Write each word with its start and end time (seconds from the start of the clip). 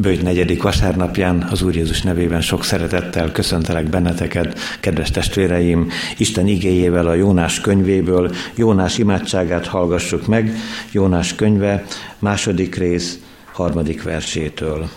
Bőjt 0.00 0.22
negyedik 0.22 0.62
vasárnapján 0.62 1.42
az 1.50 1.62
Úr 1.62 1.74
Jézus 1.74 2.02
nevében 2.02 2.40
sok 2.40 2.64
szeretettel 2.64 3.32
köszöntelek 3.32 3.88
benneteket, 3.88 4.58
kedves 4.80 5.10
testvéreim, 5.10 5.88
Isten 6.18 6.46
igéjével 6.46 7.06
a 7.06 7.14
Jónás 7.14 7.60
könyvéből, 7.60 8.34
Jónás 8.54 8.98
imádságát 8.98 9.66
hallgassuk 9.66 10.26
meg, 10.26 10.54
Jónás 10.92 11.34
könyve, 11.34 11.84
második 12.18 12.74
rész, 12.74 13.18
harmadik 13.52 14.02
versétől. 14.02 14.88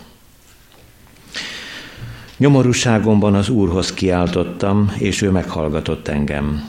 Nyomorúságomban 2.37 3.35
az 3.35 3.49
Úrhoz 3.49 3.93
kiáltottam, 3.93 4.93
és 4.97 5.21
ő 5.21 5.29
meghallgatott 5.31 6.07
engem. 6.07 6.63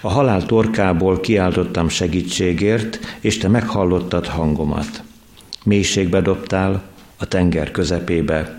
A 0.00 0.08
halál 0.08 0.46
torkából 0.46 1.20
kiáltottam 1.20 1.88
segítségért, 1.88 2.98
és 3.20 3.38
te 3.38 3.48
meghallottad 3.48 4.26
hangomat. 4.26 5.02
Mélységbe 5.64 6.20
dobtál, 6.20 6.94
a 7.16 7.26
tenger 7.26 7.70
közepébe, 7.70 8.58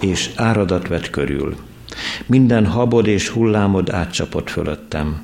és 0.00 0.30
áradat 0.36 0.88
vett 0.88 1.10
körül. 1.10 1.56
Minden 2.26 2.66
habod 2.66 3.06
és 3.06 3.28
hullámod 3.28 3.90
átcsapott 3.90 4.50
fölöttem. 4.50 5.22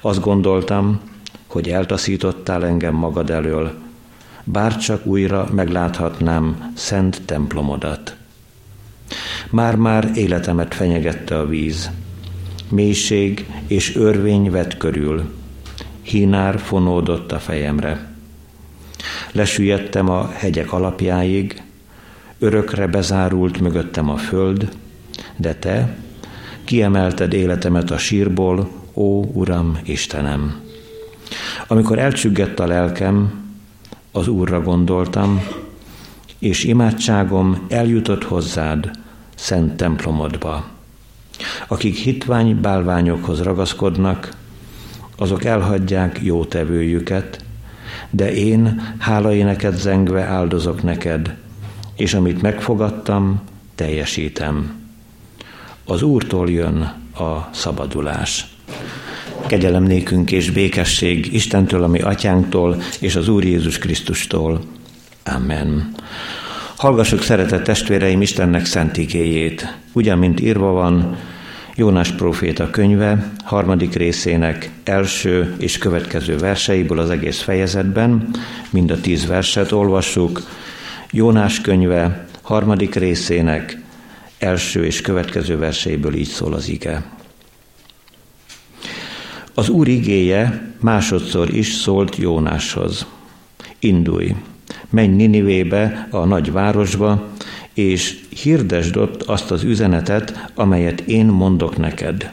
Azt 0.00 0.20
gondoltam, 0.20 1.00
hogy 1.46 1.68
eltaszítottál 1.68 2.66
engem 2.66 2.94
magad 2.94 3.30
elől, 3.30 3.72
bár 4.44 4.76
csak 4.76 5.06
újra 5.06 5.48
megláthatnám 5.52 6.72
szent 6.76 7.22
templomodat. 7.24 8.16
Már-már 9.50 10.10
életemet 10.14 10.74
fenyegette 10.74 11.38
a 11.38 11.46
víz. 11.46 11.90
Mélység 12.68 13.46
és 13.66 13.96
örvény 13.96 14.50
vett 14.50 14.76
körül. 14.76 15.34
Hínár 16.02 16.58
fonódott 16.58 17.32
a 17.32 17.38
fejemre. 17.38 18.12
Lesüllyedtem 19.32 20.08
a 20.08 20.28
hegyek 20.28 20.72
alapjáig, 20.72 21.62
örökre 22.38 22.86
bezárult 22.86 23.60
mögöttem 23.60 24.10
a 24.10 24.16
föld, 24.16 24.68
de 25.36 25.54
te 25.54 25.96
kiemelted 26.64 27.32
életemet 27.32 27.90
a 27.90 27.98
sírból, 27.98 28.70
ó 28.94 29.24
Uram, 29.32 29.78
Istenem! 29.84 30.60
Amikor 31.66 31.98
elcsüggett 31.98 32.60
a 32.60 32.66
lelkem, 32.66 33.32
az 34.12 34.28
Úrra 34.28 34.62
gondoltam, 34.62 35.42
és 36.38 36.64
imádságom 36.64 37.66
eljutott 37.68 38.24
hozzád, 38.24 38.90
szent 39.34 39.76
templomodba. 39.76 40.68
Akik 41.68 41.96
hitvány 41.96 42.60
bálványokhoz 42.60 43.42
ragaszkodnak, 43.42 44.36
azok 45.16 45.44
elhagyják 45.44 46.20
jó 46.22 46.44
tevőjüket, 46.44 47.44
de 48.10 48.32
én 48.32 48.94
hála 48.98 49.34
éneket 49.34 49.78
zengve 49.78 50.22
áldozok 50.22 50.82
neked, 50.82 51.36
és 51.98 52.14
amit 52.14 52.42
megfogadtam, 52.42 53.40
teljesítem. 53.74 54.74
Az 55.84 56.02
Úrtól 56.02 56.50
jön 56.50 56.80
a 57.14 57.48
szabadulás. 57.52 58.46
Kegyelem 59.46 59.82
nékünk 59.82 60.32
és 60.32 60.50
békesség 60.50 61.32
Istentől, 61.34 61.82
ami 61.82 62.00
atyánktól, 62.00 62.82
és 63.00 63.16
az 63.16 63.28
Úr 63.28 63.44
Jézus 63.44 63.78
Krisztustól. 63.78 64.60
Amen. 65.24 65.94
Hallgassuk 66.76 67.22
szeretett 67.22 67.62
testvéreim 67.62 68.22
Istennek 68.22 68.64
szent 68.64 68.96
igéjét. 68.96 69.78
Ugyan, 69.92 70.18
mint 70.18 70.40
írva 70.40 70.70
van, 70.70 71.16
Jónás 71.74 72.12
próféta 72.12 72.70
könyve, 72.70 73.32
harmadik 73.44 73.94
részének 73.94 74.70
első 74.84 75.54
és 75.58 75.78
következő 75.78 76.36
verseiből 76.36 76.98
az 76.98 77.10
egész 77.10 77.40
fejezetben, 77.40 78.28
mind 78.70 78.90
a 78.90 79.00
tíz 79.00 79.26
verset 79.26 79.72
olvassuk, 79.72 80.42
Jónás 81.12 81.60
könyve 81.60 82.26
harmadik 82.42 82.94
részének 82.94 83.78
első 84.38 84.84
és 84.84 85.00
következő 85.00 85.58
verseiből 85.58 86.14
így 86.14 86.26
szól 86.26 86.52
az 86.54 86.68
ige. 86.68 87.04
Az 89.54 89.68
Úr 89.68 89.88
igéje 89.88 90.72
másodszor 90.80 91.54
is 91.54 91.72
szólt 91.74 92.16
Jónáshoz. 92.16 93.06
Indulj, 93.78 94.34
menj 94.90 95.14
Ninivébe, 95.14 96.08
a 96.10 96.24
nagy 96.24 96.52
városba, 96.52 97.28
és 97.74 98.20
hirdesd 98.42 98.96
ott 98.96 99.22
azt 99.22 99.50
az 99.50 99.62
üzenetet, 99.62 100.50
amelyet 100.54 101.00
én 101.00 101.26
mondok 101.26 101.76
neked. 101.76 102.32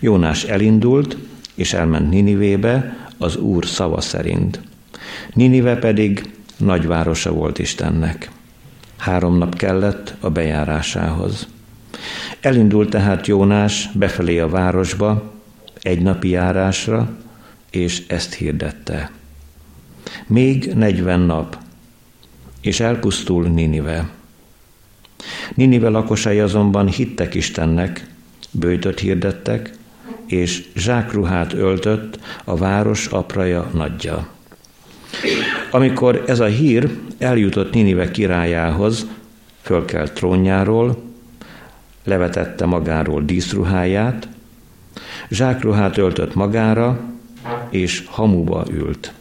Jónás 0.00 0.44
elindult, 0.44 1.16
és 1.54 1.72
elment 1.72 2.10
Ninivébe 2.10 3.06
az 3.18 3.36
Úr 3.36 3.66
szava 3.66 4.00
szerint. 4.00 4.60
Ninive 5.34 5.76
pedig 5.76 6.30
nagyvárosa 6.60 7.32
volt 7.32 7.58
Istennek. 7.58 8.30
Három 8.96 9.38
nap 9.38 9.56
kellett 9.56 10.14
a 10.20 10.30
bejárásához. 10.30 11.48
Elindult 12.40 12.90
tehát 12.90 13.26
Jónás 13.26 13.88
befelé 13.94 14.38
a 14.38 14.48
városba, 14.48 15.32
egy 15.82 16.02
napi 16.02 16.28
járásra, 16.28 17.08
és 17.70 18.06
ezt 18.06 18.34
hirdette. 18.34 19.10
Még 20.26 20.72
negyven 20.74 21.20
nap, 21.20 21.58
és 22.60 22.80
elpusztul 22.80 23.48
Ninive. 23.48 24.10
Ninive 25.54 25.88
lakosai 25.88 26.38
azonban 26.38 26.88
hittek 26.88 27.34
Istennek, 27.34 28.06
bőjtöt 28.50 28.98
hirdettek, 28.98 29.78
és 30.26 30.68
zsákruhát 30.76 31.52
öltött 31.52 32.18
a 32.44 32.56
város 32.56 33.06
apraja 33.06 33.70
nagyja. 33.74 34.28
Amikor 35.70 36.24
ez 36.26 36.40
a 36.40 36.46
hír 36.46 36.98
eljutott 37.18 37.72
Ninive 37.72 38.10
királyához, 38.10 39.06
fölkelt 39.60 40.12
trónjáról, 40.12 41.02
levetette 42.04 42.66
magáról 42.66 43.22
díszruháját, 43.22 44.28
zsákruhát 45.28 45.96
öltött 45.96 46.34
magára, 46.34 47.00
és 47.70 48.04
hamuba 48.06 48.64
ült. 48.70 49.12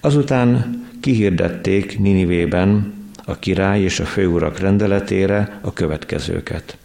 Azután 0.00 0.82
kihirdették 1.00 1.98
Ninivében 1.98 2.94
a 3.24 3.38
király 3.38 3.82
és 3.82 4.00
a 4.00 4.04
főurak 4.04 4.58
rendeletére 4.58 5.58
a 5.60 5.72
következőket. 5.72 6.76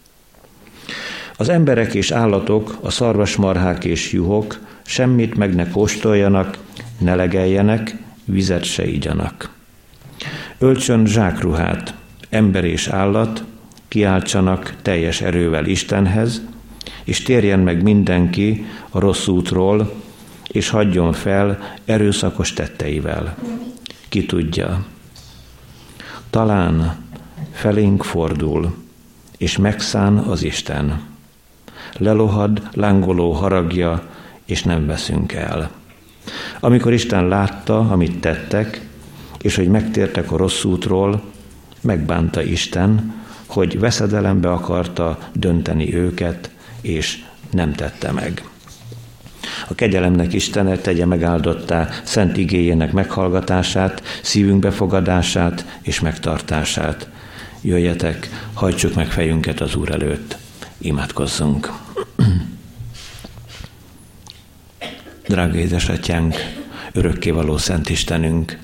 Az 1.37 1.49
emberek 1.49 1.93
és 1.93 2.11
állatok, 2.11 2.77
a 2.81 2.89
szarvasmarhák 2.89 3.85
és 3.85 4.11
juhok 4.11 4.59
semmit 4.85 5.35
meg 5.35 5.55
ne 5.55 5.69
kóstoljanak, 5.69 6.57
ne 6.97 7.15
legeljenek, 7.15 7.95
vizet 8.29 8.63
se 8.63 8.87
igyanak. 8.87 9.49
Öltsön 10.57 11.05
zsákruhát, 11.05 11.93
ember 12.29 12.63
és 12.63 12.87
állat, 12.87 13.43
kiáltsanak 13.87 14.75
teljes 14.81 15.21
erővel 15.21 15.65
Istenhez, 15.65 16.41
és 17.03 17.21
térjen 17.21 17.59
meg 17.59 17.83
mindenki 17.83 18.65
a 18.89 18.99
rossz 18.99 19.27
útról, 19.27 19.93
és 20.47 20.69
hagyjon 20.69 21.13
fel 21.13 21.75
erőszakos 21.85 22.53
tetteivel. 22.53 23.37
Ki 24.09 24.25
tudja, 24.25 24.85
talán 26.29 26.97
felénk 27.51 28.03
fordul, 28.03 28.75
és 29.37 29.57
megszán 29.57 30.17
az 30.17 30.43
Isten. 30.43 31.01
Lelohad 31.97 32.69
lángoló 32.73 33.31
haragja, 33.31 34.03
és 34.45 34.63
nem 34.63 34.85
veszünk 34.85 35.33
el. 35.33 35.78
Amikor 36.59 36.93
Isten 36.93 37.27
látta, 37.27 37.79
amit 37.79 38.19
tettek, 38.19 38.87
és 39.41 39.55
hogy 39.55 39.67
megtértek 39.67 40.31
a 40.31 40.37
rossz 40.37 40.63
útról, 40.63 41.21
megbánta 41.81 42.43
Isten, 42.43 43.13
hogy 43.45 43.79
veszedelembe 43.79 44.51
akarta 44.51 45.17
dönteni 45.33 45.95
őket, 45.95 46.49
és 46.81 47.23
nem 47.51 47.73
tette 47.73 48.11
meg. 48.11 48.43
A 49.67 49.75
kegyelemnek 49.75 50.33
Istene 50.33 50.77
tegye 50.77 51.05
megáldottá 51.05 51.89
szent 52.03 52.37
igéjének 52.37 52.91
meghallgatását, 52.91 54.03
szívünk 54.21 54.59
befogadását 54.59 55.79
és 55.81 55.99
megtartását. 55.99 57.09
Jöjjetek, 57.61 58.29
hajtsuk 58.53 58.93
meg 58.93 59.07
fejünket 59.11 59.61
az 59.61 59.75
Úr 59.75 59.91
előtt. 59.91 60.37
Imádkozzunk. 60.77 61.88
Drága 65.29 65.57
édesatyánk, 65.57 66.35
örökkévaló 66.91 67.57
Szent 67.57 67.89
Istenünk, 67.89 68.59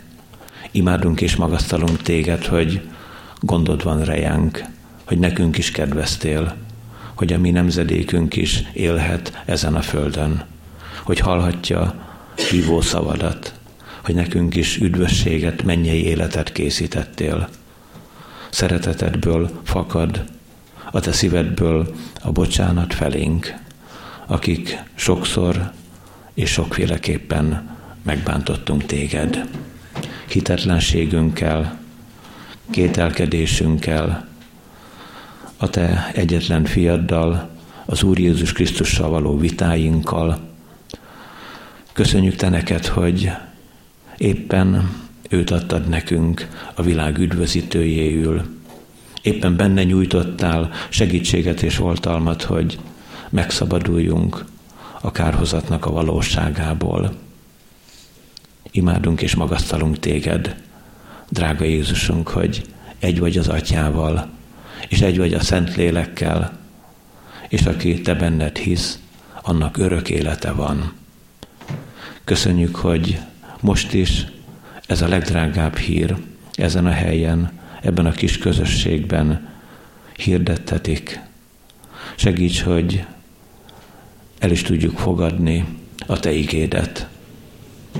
imádunk 0.71 1.21
és 1.21 1.35
magasztalunk 1.35 2.01
téged, 2.01 2.45
hogy 2.45 2.81
gondod 3.39 3.83
van 3.83 4.03
rejánk, 4.03 4.63
hogy 5.03 5.19
nekünk 5.19 5.57
is 5.57 5.71
kedveztél, 5.71 6.55
hogy 7.15 7.33
a 7.33 7.37
mi 7.37 7.51
nemzedékünk 7.51 8.35
is 8.35 8.63
élhet 8.73 9.41
ezen 9.45 9.75
a 9.75 9.81
földön, 9.81 10.43
hogy 11.03 11.19
hallhatja 11.19 12.07
hívó 12.49 12.81
szavadat, 12.81 13.53
hogy 14.03 14.15
nekünk 14.15 14.55
is 14.55 14.77
üdvösséget, 14.77 15.63
mennyei 15.63 16.05
életet 16.05 16.51
készítettél. 16.51 17.49
Szeretetedből 18.49 19.61
fakad 19.63 20.23
a 20.91 20.99
te 20.99 21.11
szívedből 21.11 21.95
a 22.21 22.31
bocsánat 22.31 22.93
felénk, 22.93 23.53
akik 24.27 24.83
sokszor 24.95 25.71
és 26.35 26.49
sokféleképpen 26.51 27.77
megbántottunk 28.03 28.85
téged. 28.85 29.47
Hitetlenségünkkel, 30.27 31.79
kételkedésünkkel, 32.69 34.27
a 35.57 35.69
te 35.69 36.11
egyetlen 36.13 36.65
fiaddal, 36.65 37.49
az 37.85 38.03
Úr 38.03 38.19
Jézus 38.19 38.51
Krisztussal 38.51 39.09
való 39.09 39.37
vitáinkkal. 39.37 40.39
Köszönjük 41.93 42.35
te 42.35 42.49
neked, 42.49 42.85
hogy 42.85 43.31
éppen 44.17 44.89
őt 45.29 45.51
adtad 45.51 45.87
nekünk 45.87 46.47
a 46.73 46.81
világ 46.81 47.17
üdvözítőjéül. 47.17 48.41
Éppen 49.21 49.55
benne 49.55 49.83
nyújtottál 49.83 50.71
segítséget 50.89 51.61
és 51.61 51.79
oltalmat, 51.79 52.43
hogy 52.43 52.79
megszabaduljunk 53.29 54.45
a 55.05 55.11
kárhozatnak 55.11 55.85
a 55.85 55.91
valóságából. 55.91 57.15
Imádunk 58.71 59.21
és 59.21 59.35
magasztalunk 59.35 59.99
téged, 59.99 60.55
drága 61.29 61.63
Jézusunk, 61.63 62.27
hogy 62.27 62.65
egy 62.99 63.19
vagy 63.19 63.37
az 63.37 63.47
atyával, 63.47 64.29
és 64.87 65.01
egy 65.01 65.17
vagy 65.17 65.33
a 65.33 65.39
Szent 65.39 65.75
Lélekkel, 65.75 66.57
és 67.49 67.61
aki 67.61 68.01
te 68.01 68.13
benned 68.13 68.57
hisz, 68.57 68.99
annak 69.41 69.77
örök 69.77 70.09
élete 70.09 70.51
van. 70.51 70.93
Köszönjük, 72.23 72.75
hogy 72.75 73.19
most 73.59 73.93
is 73.93 74.25
ez 74.87 75.01
a 75.01 75.07
legdrágább 75.07 75.77
hír 75.77 76.15
ezen 76.53 76.85
a 76.85 76.91
helyen, 76.91 77.51
ebben 77.81 78.05
a 78.05 78.11
kis 78.11 78.37
közösségben 78.37 79.49
hirdettetik. 80.15 81.19
Segíts, 82.15 82.61
hogy 82.61 83.05
el 84.39 84.51
is 84.51 84.61
tudjuk 84.61 84.97
fogadni 84.97 85.65
a 86.07 86.19
Te 86.19 86.31
igédet, 86.31 87.07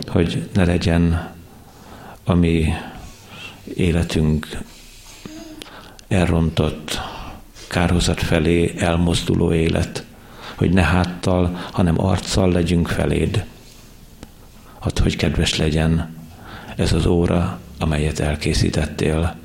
hogy 0.08 0.50
ne 0.54 0.66
legyen 0.66 1.34
a 2.24 2.34
mi 2.34 2.74
életünk 3.76 4.48
elrontott, 6.08 7.00
kárhozat 7.68 8.22
felé 8.22 8.74
elmozduló 8.78 9.54
élet, 9.54 10.06
hogy 10.56 10.74
ne 10.74 10.84
háttal, 10.84 11.68
hanem 11.72 12.02
arccal 12.02 12.52
legyünk 12.52 12.88
feléd. 12.88 13.46
Hadd, 14.80 15.02
hogy 15.02 15.16
kedves 15.16 15.58
legyen 15.58 16.16
ez 16.76 16.94
az 16.94 17.06
óra, 17.06 17.60
amelyet 17.80 18.20
elkészítettél. 18.20 19.36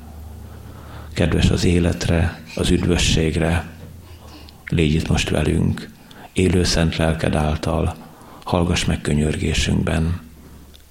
Kedves 1.13 1.49
az 1.49 1.63
életre, 1.63 2.41
az 2.55 2.69
üdvösségre, 2.69 3.69
légy 4.67 4.93
itt 4.93 5.07
most 5.07 5.29
velünk, 5.29 5.89
élő 6.33 6.63
szent 6.63 6.95
lelked 6.97 7.35
által, 7.35 7.95
hallgass 8.43 8.85
meg 8.85 9.01
könyörgésünkben. 9.01 10.21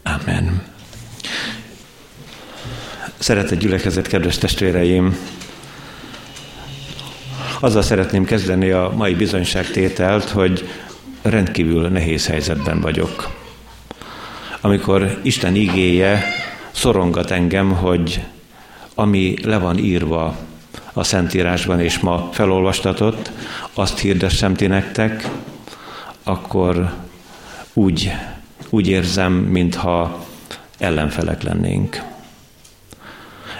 Amen. 0.02 0.62
Szeretett 3.18 3.58
gyülekezet, 3.58 4.06
kedves 4.06 4.38
testvéreim! 4.38 5.16
Azzal 7.60 7.82
szeretném 7.82 8.24
kezdeni 8.24 8.70
a 8.70 8.92
mai 8.96 9.14
bizonyságtételt, 9.14 10.28
hogy 10.30 10.68
rendkívül 11.22 11.88
nehéz 11.88 12.26
helyzetben 12.26 12.80
vagyok. 12.80 13.30
Amikor 14.60 15.18
Isten 15.22 15.54
igéje 15.54 16.22
szorongat 16.70 17.30
engem, 17.30 17.72
hogy 17.72 18.24
ami 18.94 19.34
le 19.42 19.58
van 19.58 19.78
írva 19.78 20.36
a 20.92 21.04
Szentírásban 21.04 21.80
és 21.80 21.98
ma 21.98 22.28
felolvastatott, 22.32 23.30
azt 23.74 23.98
hirdessem 23.98 24.54
ti 24.54 24.66
nektek, 24.66 25.28
akkor 26.22 26.92
úgy, 27.72 28.12
úgy 28.70 28.88
érzem, 28.88 29.32
mintha 29.32 30.26
ellenfelek 30.78 31.42
lennénk. 31.42 32.02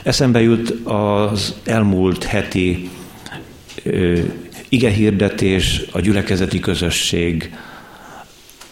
Eszembe 0.03 0.41
jut 0.41 0.71
az 0.85 1.55
elmúlt 1.65 2.25
heti 2.25 2.91
ige 4.69 4.91
hirdetés, 4.91 5.83
a 5.93 6.01
gyülekezeti 6.01 6.61
közösség, 6.61 7.55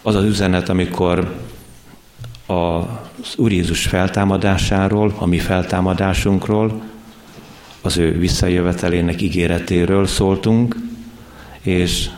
az 0.03 0.15
az 0.15 0.25
üzenet, 0.25 0.69
amikor 0.69 1.35
az 2.47 3.35
Úr 3.37 3.53
Jézus 3.53 3.87
feltámadásáról, 3.87 5.15
a 5.19 5.27
mi 5.27 5.39
feltámadásunkról, 5.39 6.83
az 7.83 7.97
ő 7.97 8.19
visszajövetelének 8.19 9.23
ígéretéről 9.23 10.07
szóltunk, 10.07 10.77
és 11.61 12.11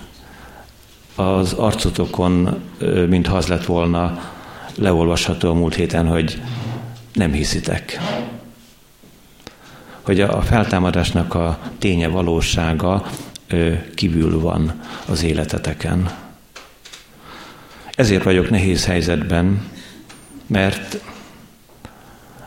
az 1.14 1.52
arcotokon, 1.52 2.60
mintha 3.08 3.36
az 3.36 3.46
lett 3.46 3.64
volna 3.64 4.32
leolvasható 4.74 5.50
a 5.50 5.54
múlt 5.54 5.74
héten, 5.74 6.06
hogy 6.06 6.42
nem 7.12 7.32
hiszitek 7.32 8.00
hogy 10.10 10.20
a 10.20 10.42
feltámadásnak 10.42 11.34
a 11.34 11.58
ténye, 11.78 12.08
valósága 12.08 13.06
kívül 13.94 14.40
van 14.40 14.80
az 15.06 15.22
életeteken. 15.22 16.10
Ezért 17.94 18.22
vagyok 18.22 18.50
nehéz 18.50 18.84
helyzetben, 18.86 19.68
mert 20.46 21.00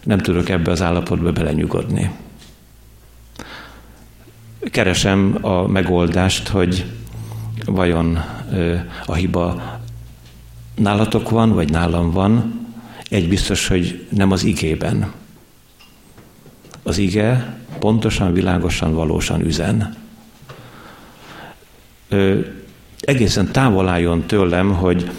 nem 0.04 0.18
tudok 0.18 0.50
ebbe 0.50 0.72
az 0.72 0.82
állapotba 0.82 1.32
belenyugodni. 1.32 2.12
Keresem 4.72 5.38
a 5.42 5.68
megoldást, 5.68 6.48
hogy 6.48 6.86
vajon 7.66 8.20
a 9.06 9.14
hiba 9.14 9.80
nálatok 10.76 11.30
van, 11.30 11.54
vagy 11.54 11.72
nálam 11.72 12.12
van. 12.12 12.62
Egy 13.10 13.30
biztos, 13.30 13.68
hogy 13.68 14.08
nem 14.10 14.32
az 14.32 14.44
igében 14.44 15.12
az 16.84 16.98
ige 16.98 17.58
pontosan, 17.80 18.34
világosan, 18.34 18.94
valósan 18.94 19.42
üzen. 19.42 19.96
Ö, 22.10 22.40
egészen 23.00 23.52
távol 23.52 23.88
álljon 23.88 24.24
tőlem, 24.26 24.74
hogy 24.74 25.12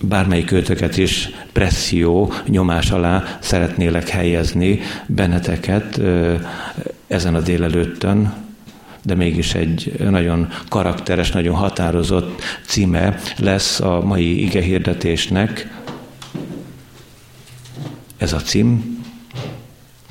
bármelyik 0.00 0.46
kötöket 0.46 0.96
is 0.96 1.28
presszió, 1.52 2.32
nyomás 2.46 2.90
alá 2.90 3.38
szeretnélek 3.40 4.08
helyezni 4.08 4.80
benneteket 5.06 5.98
ö, 5.98 6.34
ezen 7.12 7.34
a 7.34 7.40
délelőttön, 7.40 8.34
de 9.02 9.14
mégis 9.14 9.54
egy 9.54 9.94
nagyon 9.98 10.48
karakteres, 10.68 11.30
nagyon 11.30 11.54
határozott 11.54 12.42
címe 12.66 13.18
lesz 13.36 13.80
a 13.80 14.00
mai 14.00 14.42
ige 14.44 14.60
hirdetésnek. 14.62 15.80
Ez 18.16 18.32
a 18.32 18.38
cím, 18.40 19.00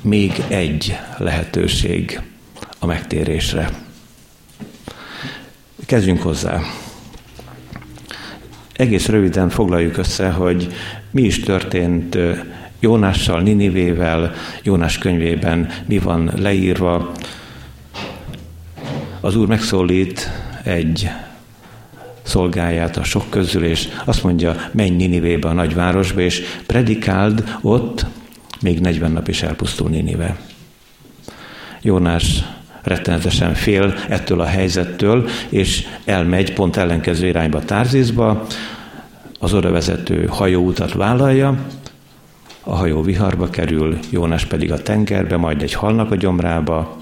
még 0.02 0.42
egy 0.48 0.98
lehetőség 1.16 2.20
a 2.78 2.86
megtérésre. 2.86 3.70
Kezdjünk 5.86 6.22
hozzá. 6.22 6.60
Egész 8.72 9.06
röviden 9.06 9.48
foglaljuk 9.48 9.96
össze, 9.96 10.30
hogy 10.30 10.72
mi 11.10 11.22
is 11.22 11.40
történt 11.40 12.18
Jónással, 12.82 13.40
Ninivével, 13.40 14.32
Jónás 14.62 14.98
könyvében 14.98 15.68
mi 15.86 15.98
van 15.98 16.32
leírva. 16.36 17.12
Az 19.20 19.36
Úr 19.36 19.46
megszólít 19.46 20.30
egy 20.62 21.10
szolgáját 22.22 22.96
a 22.96 23.04
sok 23.04 23.30
közül, 23.30 23.64
és 23.64 23.88
azt 24.04 24.22
mondja, 24.22 24.56
menj 24.72 24.90
Ninivébe 24.90 25.48
a 25.48 25.52
nagyvárosba, 25.52 26.20
és 26.20 26.42
predikáld 26.66 27.56
ott, 27.60 28.06
még 28.60 28.80
40 28.80 29.12
nap 29.12 29.28
is 29.28 29.42
elpusztul 29.42 29.88
Ninive. 29.88 30.36
Jónás 31.82 32.44
rettenetesen 32.82 33.54
fél 33.54 33.94
ettől 34.08 34.40
a 34.40 34.46
helyzettől, 34.46 35.28
és 35.48 35.86
elmegy 36.04 36.52
pont 36.52 36.76
ellenkező 36.76 37.26
irányba 37.26 37.64
Tárzizba, 37.64 38.46
az 39.38 39.54
oda 39.54 39.70
vezető 39.70 40.26
hajóutat 40.26 40.92
vállalja, 40.92 41.56
a 42.64 42.74
hajó 42.74 43.02
viharba 43.02 43.50
kerül, 43.50 43.98
Jónás 44.10 44.44
pedig 44.44 44.72
a 44.72 44.82
tengerbe, 44.82 45.36
majd 45.36 45.62
egy 45.62 45.72
halnak 45.72 46.10
a 46.10 46.16
gyomrába. 46.16 47.00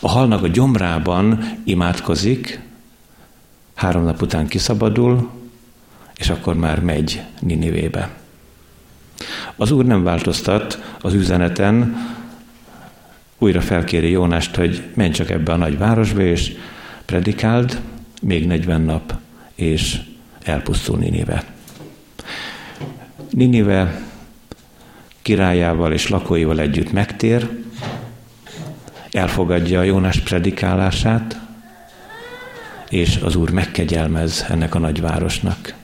A 0.00 0.08
halnak 0.08 0.42
a 0.42 0.48
gyomrában 0.48 1.54
imádkozik, 1.64 2.60
három 3.74 4.04
nap 4.04 4.22
után 4.22 4.46
kiszabadul, 4.46 5.30
és 6.16 6.30
akkor 6.30 6.54
már 6.54 6.80
megy 6.80 7.22
Ninivébe. 7.40 8.10
Az 9.56 9.70
Úr 9.70 9.84
nem 9.84 10.02
változtat 10.02 10.82
az 11.00 11.14
üzeneten, 11.14 11.96
újra 13.38 13.60
felkéri 13.60 14.10
Jónást, 14.10 14.56
hogy 14.56 14.82
menj 14.94 15.12
csak 15.12 15.30
ebbe 15.30 15.52
a 15.52 15.56
nagy 15.56 15.78
városba, 15.78 16.20
és 16.20 16.52
predikáld, 17.04 17.80
még 18.22 18.46
40 18.46 18.80
nap, 18.80 19.14
és 19.54 20.00
elpusztul 20.42 20.98
Ninive. 20.98 21.44
Ninive 23.30 24.09
királyával 25.22 25.92
és 25.92 26.08
lakóival 26.08 26.60
együtt 26.60 26.92
megtér, 26.92 27.48
elfogadja 29.10 29.80
a 29.80 29.82
Jónás 29.82 30.20
predikálását, 30.20 31.40
és 32.88 33.16
az 33.16 33.34
Úr 33.34 33.50
megkegyelmez 33.50 34.46
ennek 34.48 34.74
a 34.74 34.78
nagyvárosnak. 34.78 35.74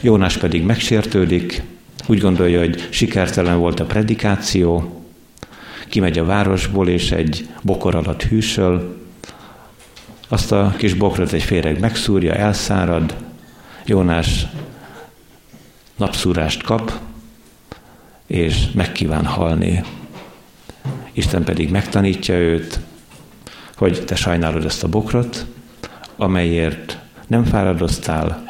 Jónás 0.00 0.36
pedig 0.36 0.62
megsértődik, 0.62 1.62
úgy 2.06 2.20
gondolja, 2.20 2.58
hogy 2.58 2.88
sikertelen 2.90 3.58
volt 3.58 3.80
a 3.80 3.84
predikáció, 3.84 5.02
kimegy 5.88 6.18
a 6.18 6.24
városból, 6.24 6.88
és 6.88 7.12
egy 7.12 7.48
bokor 7.62 7.94
alatt 7.94 8.22
hűsöl, 8.22 8.96
azt 10.28 10.52
a 10.52 10.74
kis 10.76 10.94
bokrot 10.94 11.32
egy 11.32 11.42
féreg 11.42 11.80
megszúrja, 11.80 12.34
elszárad, 12.34 13.16
Jónás 13.84 14.46
napszúrást 15.96 16.62
kap, 16.62 16.92
és 18.28 18.70
megkíván 18.74 19.26
halni. 19.26 19.82
Isten 21.12 21.44
pedig 21.44 21.70
megtanítja 21.70 22.34
őt, 22.34 22.80
hogy 23.76 24.04
te 24.04 24.14
sajnálod 24.14 24.64
ezt 24.64 24.84
a 24.84 24.88
bokrot, 24.88 25.46
amelyért 26.16 26.98
nem 27.26 27.44
fáradoztál, 27.44 28.44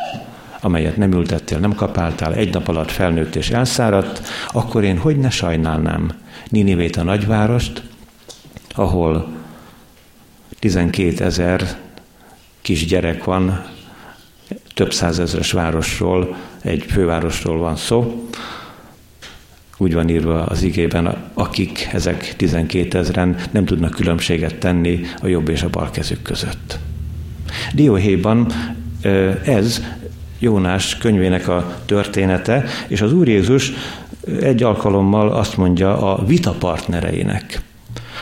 amelyet 0.60 0.96
nem 0.96 1.12
ültettél, 1.12 1.58
nem 1.58 1.74
kapáltál, 1.74 2.34
egy 2.34 2.52
nap 2.52 2.68
alatt 2.68 2.90
felnőtt 2.90 3.34
és 3.34 3.50
elszáradt, 3.50 4.22
akkor 4.48 4.84
én 4.84 4.98
hogy 4.98 5.18
ne 5.18 5.30
sajnálnám 5.30 6.12
Ninivét 6.48 6.96
a 6.96 7.02
nagyvárost, 7.02 7.82
ahol 8.74 9.28
12 10.58 11.24
ezer 11.24 11.78
kisgyerek 12.60 13.24
van, 13.24 13.64
több 14.74 14.92
százezres 14.92 15.52
városról, 15.52 16.36
egy 16.62 16.84
fővárosról 16.88 17.58
van 17.58 17.76
szó, 17.76 18.28
úgy 19.78 19.94
van 19.94 20.08
írva 20.08 20.44
az 20.44 20.62
igében, 20.62 21.16
akik 21.34 21.88
ezek 21.92 22.36
12 22.36 22.98
ezeren 22.98 23.36
nem 23.50 23.64
tudnak 23.64 23.90
különbséget 23.90 24.54
tenni 24.54 25.00
a 25.22 25.26
jobb 25.26 25.48
és 25.48 25.62
a 25.62 25.68
bal 25.68 25.90
kezük 25.90 26.22
között. 26.22 26.78
Dióhéjban 27.74 28.52
ez 29.44 29.82
Jónás 30.38 30.96
könyvének 30.96 31.48
a 31.48 31.76
története, 31.86 32.64
és 32.88 33.00
az 33.00 33.12
Úr 33.12 33.28
Jézus 33.28 33.72
egy 34.40 34.62
alkalommal 34.62 35.30
azt 35.32 35.56
mondja 35.56 36.12
a 36.12 36.24
vita 36.24 36.50
partnereinek. 36.50 37.60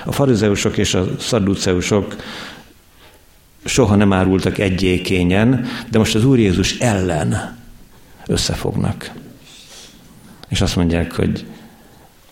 A 0.04 0.12
farizeusok 0.12 0.76
és 0.76 0.94
a 0.94 1.06
szadduceusok 1.18 2.16
soha 3.64 3.96
nem 3.96 4.12
árultak 4.12 4.58
egyékényen, 4.58 5.66
de 5.90 5.98
most 5.98 6.14
az 6.14 6.24
Úr 6.24 6.38
Jézus 6.38 6.78
ellen 6.78 7.56
összefognak. 8.26 9.10
És 10.48 10.60
azt 10.60 10.76
mondják, 10.76 11.12
hogy 11.12 11.46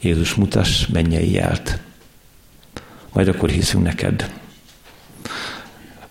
Jézus 0.00 0.34
mutass 0.34 0.86
mennyei 0.86 1.32
jelt. 1.32 1.78
Majd 3.12 3.28
akkor 3.28 3.48
hiszünk 3.48 3.84
neked. 3.84 4.30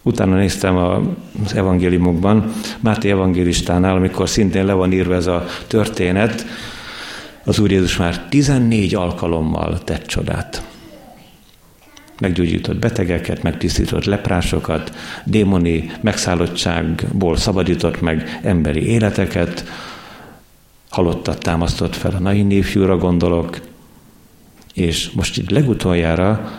Utána 0.02 0.36
néztem 0.36 0.78
az 0.78 1.56
evangéliumokban, 1.56 2.52
Máté 2.80 3.10
evangélistánál, 3.10 3.96
amikor 3.96 4.30
szintén 4.30 4.66
le 4.66 4.74
van 4.74 4.92
írva 4.92 5.16
ez 5.16 5.28
a 5.28 5.46
történet, 5.68 6.46
az 7.44 7.60
Úr 7.60 7.72
Jézus 7.72 7.98
már 7.98 8.28
14 8.30 8.96
alkalommal 8.96 9.84
tett 9.84 10.06
csodát. 10.06 10.64
Meggyógyított 12.20 12.80
betegeket, 12.80 13.44
megtisztított 13.44 14.06
leprásokat, 14.06 14.94
démoni 15.24 15.92
megszállottságból 16.02 17.38
szabadított 17.38 18.02
meg 18.02 18.40
emberi 18.44 18.88
életeket, 18.88 19.66
halottat 20.94 21.40
támasztott 21.40 21.96
fel 21.96 22.12
a 22.12 22.20
Naini 22.20 22.62
fiúra 22.62 22.98
gondolok, 22.98 23.60
és 24.74 25.12
most 25.12 25.38
itt 25.38 25.50
legutoljára 25.50 26.52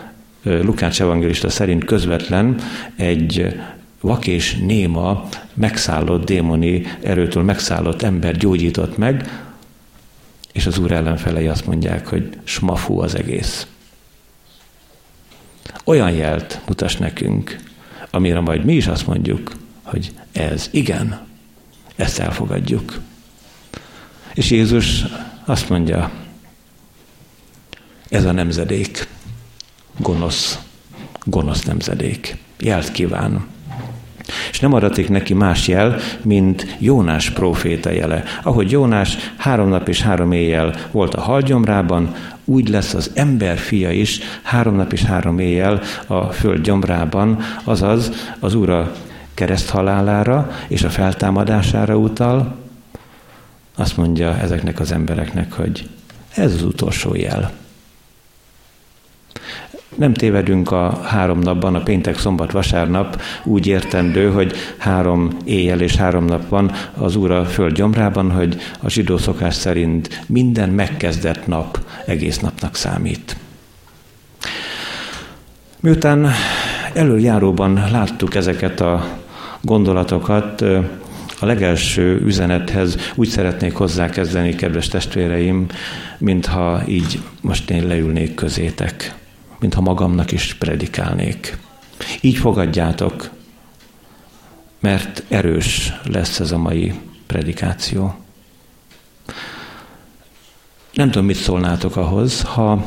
Lukács 0.43 1.01
evangélista 1.01 1.49
szerint 1.49 1.85
közvetlen 1.85 2.59
egy 2.95 3.55
vak 4.01 4.27
és 4.27 4.55
néma 4.55 5.29
megszállott 5.53 6.25
démoni 6.25 6.85
erőtől 7.01 7.43
megszállott 7.43 8.01
ember 8.01 8.37
gyógyított 8.37 8.97
meg, 8.97 9.43
és 10.51 10.65
az 10.65 10.77
úr 10.77 10.91
ellenfelei 10.91 11.47
azt 11.47 11.65
mondják, 11.65 12.07
hogy 12.07 12.37
smafú 12.43 12.99
az 12.99 13.15
egész. 13.15 13.67
Olyan 15.83 16.11
jelt 16.11 16.61
mutas 16.67 16.97
nekünk, 16.97 17.59
amire 18.11 18.39
majd 18.39 18.65
mi 18.65 18.73
is 18.73 18.87
azt 18.87 19.07
mondjuk, 19.07 19.51
hogy 19.83 20.13
ez 20.31 20.69
igen, 20.71 21.27
ezt 21.95 22.19
elfogadjuk. 22.19 22.99
És 24.35 24.51
Jézus 24.51 25.03
azt 25.45 25.69
mondja, 25.69 26.11
ez 28.09 28.25
a 28.25 28.31
nemzedék, 28.31 29.07
gonosz, 29.97 30.59
gonosz 31.23 31.63
nemzedék, 31.63 32.37
jelt 32.59 32.91
kíván. 32.91 33.47
És 34.51 34.59
nem 34.59 34.73
adatik 34.73 35.09
neki 35.09 35.33
más 35.33 35.67
jel, 35.67 35.97
mint 36.21 36.75
Jónás 36.79 37.29
próféta 37.29 37.89
jele. 37.89 38.23
Ahogy 38.43 38.71
Jónás 38.71 39.17
három 39.37 39.69
nap 39.69 39.87
és 39.87 40.01
három 40.01 40.31
éjjel 40.31 40.75
volt 40.91 41.13
a 41.13 41.21
halgyomrában, 41.21 42.15
úgy 42.45 42.69
lesz 42.69 42.93
az 42.93 43.11
ember 43.13 43.57
fia 43.57 43.91
is 43.91 44.19
három 44.43 44.75
nap 44.75 44.93
és 44.93 45.03
három 45.03 45.39
éjjel 45.39 45.81
a 46.07 46.31
föld 46.31 46.61
gyomrában, 46.61 47.39
azaz 47.63 48.11
az 48.39 48.53
Ura 48.53 48.91
kereszthalálára 49.33 50.51
és 50.67 50.83
a 50.83 50.89
feltámadására 50.89 51.97
utal, 51.97 52.63
azt 53.75 53.97
mondja 53.97 54.37
ezeknek 54.37 54.79
az 54.79 54.91
embereknek, 54.91 55.53
hogy 55.53 55.89
ez 56.35 56.53
az 56.53 56.63
utolsó 56.63 57.15
jel. 57.15 57.51
Nem 59.95 60.13
tévedünk 60.13 60.71
a 60.71 60.99
három 61.03 61.39
napban, 61.39 61.75
a 61.75 61.83
péntek, 61.83 62.19
szombat, 62.19 62.51
vasárnap 62.51 63.21
úgy 63.43 63.67
értendő, 63.67 64.31
hogy 64.31 64.53
három 64.77 65.37
éjjel 65.43 65.81
és 65.81 65.95
három 65.95 66.25
nap 66.25 66.49
van 66.49 66.71
az 66.97 67.15
Úr 67.15 67.31
a 67.31 67.45
föld 67.45 67.73
gyomrában, 67.73 68.31
hogy 68.31 68.57
a 68.81 68.89
zsidó 68.89 69.17
szokás 69.17 69.55
szerint 69.55 70.23
minden 70.27 70.69
megkezdett 70.69 71.47
nap 71.47 71.79
egész 72.05 72.39
napnak 72.39 72.75
számít. 72.75 73.35
Miután 75.79 76.29
előjáróban 76.93 77.73
láttuk 77.91 78.35
ezeket 78.35 78.79
a 78.79 79.05
gondolatokat, 79.61 80.63
a 81.45 81.47
legelső 81.47 82.21
üzenethez 82.25 82.97
úgy 83.15 83.27
szeretnék 83.27 83.73
hozzákezdeni, 83.73 84.55
kedves 84.55 84.87
testvéreim, 84.87 85.65
mintha 86.17 86.83
így 86.87 87.19
most 87.41 87.69
én 87.69 87.87
leülnék 87.87 88.33
közétek 88.33 89.15
mintha 89.59 89.81
magamnak 89.81 90.31
is 90.31 90.53
predikálnék. 90.53 91.57
Így 92.21 92.37
fogadjátok, 92.37 93.29
mert 94.79 95.23
erős 95.27 95.93
lesz 96.03 96.39
ez 96.39 96.51
a 96.51 96.57
mai 96.57 96.93
predikáció. 97.27 98.15
Nem 100.93 101.11
tudom, 101.11 101.25
mit 101.25 101.35
szólnátok 101.35 101.95
ahhoz, 101.95 102.41
ha 102.41 102.85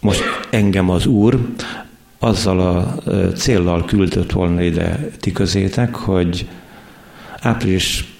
most 0.00 0.22
engem 0.50 0.90
az 0.90 1.06
Úr 1.06 1.52
azzal 2.22 2.60
a 2.60 2.94
céllal 3.32 3.84
küldött 3.84 4.32
volna 4.32 4.62
ide 4.62 5.08
ti 5.20 5.32
közétek, 5.32 5.94
hogy 5.94 6.48
április 7.40 8.14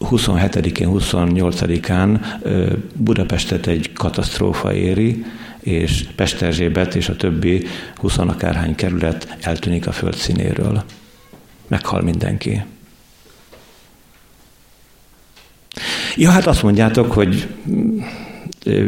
27-én, 0.00 0.88
28-án 0.92 2.20
Budapestet 2.94 3.66
egy 3.66 3.92
katasztrófa 3.92 4.74
éri, 4.74 5.24
és 5.60 6.04
Pesterzsébet 6.16 6.94
és 6.94 7.08
a 7.08 7.16
többi 7.16 7.66
20 7.96 8.18
akárhány 8.18 8.74
kerület 8.74 9.36
eltűnik 9.40 9.86
a 9.86 9.92
földszínéről. 9.92 10.84
Meghal 11.68 12.02
mindenki. 12.02 12.62
Ja, 16.16 16.30
hát 16.30 16.46
azt 16.46 16.62
mondjátok, 16.62 17.12
hogy 17.12 17.48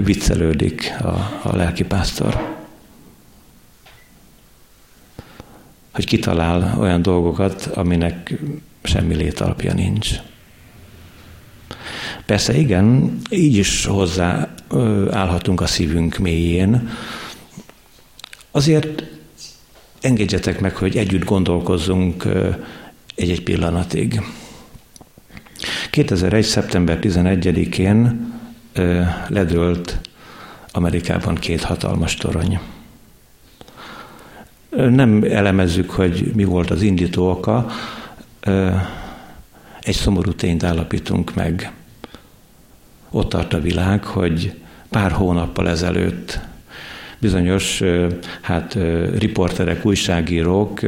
viccelődik 0.05 0.93
a, 1.01 1.41
a 1.43 1.57
lelkipásztor. 1.57 2.61
Hogy 5.93 6.07
kitalál 6.07 6.79
olyan 6.79 7.03
dolgokat, 7.03 7.71
aminek 7.75 8.35
semmi 8.83 9.15
létalapja 9.15 9.75
nincs. 9.75 10.11
Persze 12.27 12.57
igen, 12.57 13.19
így 13.31 13.57
is 13.57 13.85
hozzá 13.85 14.55
állhatunk 15.11 15.61
a 15.61 15.67
szívünk 15.67 16.17
mélyén. 16.17 16.89
Azért 18.51 19.03
engedjetek 20.01 20.61
meg, 20.61 20.77
hogy 20.77 20.97
együtt 20.97 21.25
gondolkozzunk 21.25 22.25
egy-egy 23.15 23.43
pillanatig. 23.43 24.23
2001. 25.91 26.45
szeptember 26.45 26.99
11-én 27.01 28.33
ledőlt 29.29 30.01
Amerikában 30.73 31.35
két 31.35 31.63
hatalmas 31.63 32.15
torony. 32.15 32.61
Nem 34.77 35.25
elemezzük, 35.31 35.91
hogy 35.91 36.31
mi 36.35 36.45
volt 36.45 36.71
az 36.71 36.83
indító 36.83 37.31
oka, 37.31 37.67
egy 39.81 39.95
szomorú 39.95 40.33
tényt 40.33 40.63
állapítunk 40.63 41.35
meg. 41.35 41.73
Ott 43.11 43.29
tart 43.29 43.53
a 43.53 43.61
világ, 43.61 44.05
hogy 44.05 44.55
pár 44.89 45.11
hónappal 45.11 45.69
ezelőtt 45.69 46.41
bizonyos 47.19 47.83
hát, 48.41 48.79
riporterek, 49.19 49.87
újságírók 49.87 50.81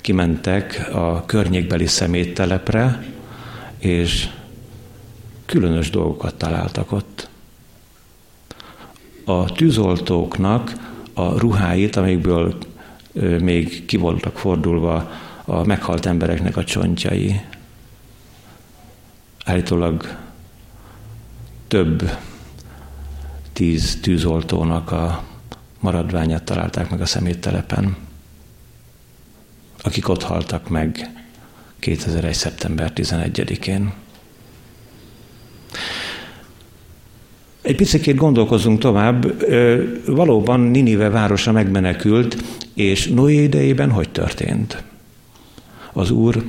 kimentek 0.00 0.88
a 0.92 1.24
környékbeli 1.26 1.86
szeméttelepre, 1.86 3.04
és 3.78 4.28
különös 5.46 5.90
dolgokat 5.90 6.34
találtak 6.34 6.92
ott. 6.92 7.28
a 9.24 9.52
tűzoltóknak 9.52 10.72
a 11.14 11.38
ruháit, 11.38 11.96
amikből 11.96 12.56
még 13.40 13.86
ki 13.86 13.96
voltak 13.96 14.38
fordulva 14.38 15.10
a 15.44 15.64
meghalt 15.64 16.06
embereknek 16.06 16.56
a 16.56 16.64
csontjai. 16.64 17.40
Állítólag 19.44 20.16
több 21.68 22.10
tíz 23.52 23.98
tűzoltónak 24.00 24.92
a 24.92 25.24
maradványát 25.80 26.42
találták 26.42 26.90
meg 26.90 27.00
a 27.00 27.06
szeméttelepen, 27.06 27.96
akik 29.82 30.08
ott 30.08 30.22
haltak 30.22 30.68
meg 30.68 31.10
2001. 31.78 32.34
szeptember 32.34 32.92
11-én. 32.94 33.92
Egy 37.62 37.76
picit 37.76 38.14
gondolkozunk 38.14 38.78
tovább. 38.78 39.44
Valóban 40.06 40.60
Ninive 40.60 41.08
városa 41.08 41.52
megmenekült, 41.52 42.36
és 42.74 43.08
Noé 43.08 43.42
idejében 43.42 43.90
hogy 43.90 44.08
történt? 44.08 44.82
Az 45.92 46.10
Úr 46.10 46.44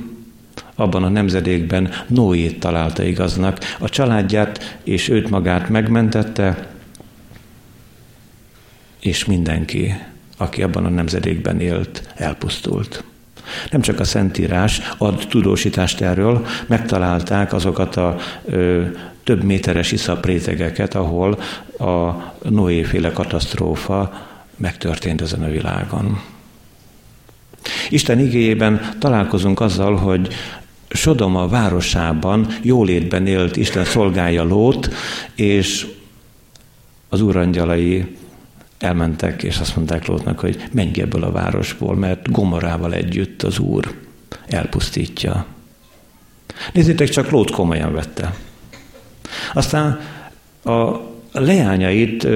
abban 0.74 1.02
a 1.02 1.08
nemzedékben 1.08 1.90
Noét 2.06 2.60
találta 2.60 3.02
igaznak, 3.02 3.58
a 3.78 3.88
családját 3.88 4.78
és 4.82 5.08
őt 5.08 5.30
magát 5.30 5.68
megmentette, 5.68 6.68
és 9.00 9.24
mindenki, 9.24 9.94
aki 10.36 10.62
abban 10.62 10.84
a 10.84 10.88
nemzedékben 10.88 11.60
élt, 11.60 12.12
elpusztult. 12.14 13.04
Nem 13.70 13.80
csak 13.80 14.00
a 14.00 14.04
Szentírás 14.04 14.80
ad 14.98 15.26
tudósítást 15.28 16.00
erről, 16.00 16.46
megtalálták 16.66 17.52
azokat 17.52 17.96
a 17.96 18.16
ö, 18.44 18.84
több 19.24 19.42
méteres 19.42 19.92
iszaprétegeket, 19.92 20.94
ahol 20.94 21.38
a 21.78 22.14
Noé-féle 22.48 23.12
katasztrófa 23.12 24.12
megtörtént 24.56 25.20
ezen 25.20 25.42
a 25.42 25.48
világon. 25.48 26.20
Isten 27.88 28.18
igéjében 28.18 28.94
találkozunk 28.98 29.60
azzal, 29.60 29.96
hogy 29.96 30.34
Sodoma 30.88 31.48
városában 31.48 32.46
jólétben 32.62 33.26
élt 33.26 33.56
Isten 33.56 33.84
szolgája 33.84 34.44
Lót, 34.44 34.90
és 35.34 35.86
az 37.08 37.20
úrangyalai 37.20 38.16
elmentek, 38.78 39.42
és 39.42 39.58
azt 39.58 39.76
mondták 39.76 40.06
Lótnak, 40.06 40.40
hogy 40.40 40.64
menj 40.72 41.00
ebből 41.00 41.24
a 41.24 41.32
városból, 41.32 41.94
mert 41.94 42.30
Gomorával 42.30 42.94
együtt 42.94 43.42
az 43.42 43.58
Úr 43.58 43.94
elpusztítja. 44.46 45.46
Nézzétek, 46.72 47.08
csak 47.08 47.30
Lót 47.30 47.50
komolyan 47.50 47.92
vette. 47.92 48.34
Aztán 49.52 50.00
a 50.64 51.12
leányait 51.40 52.26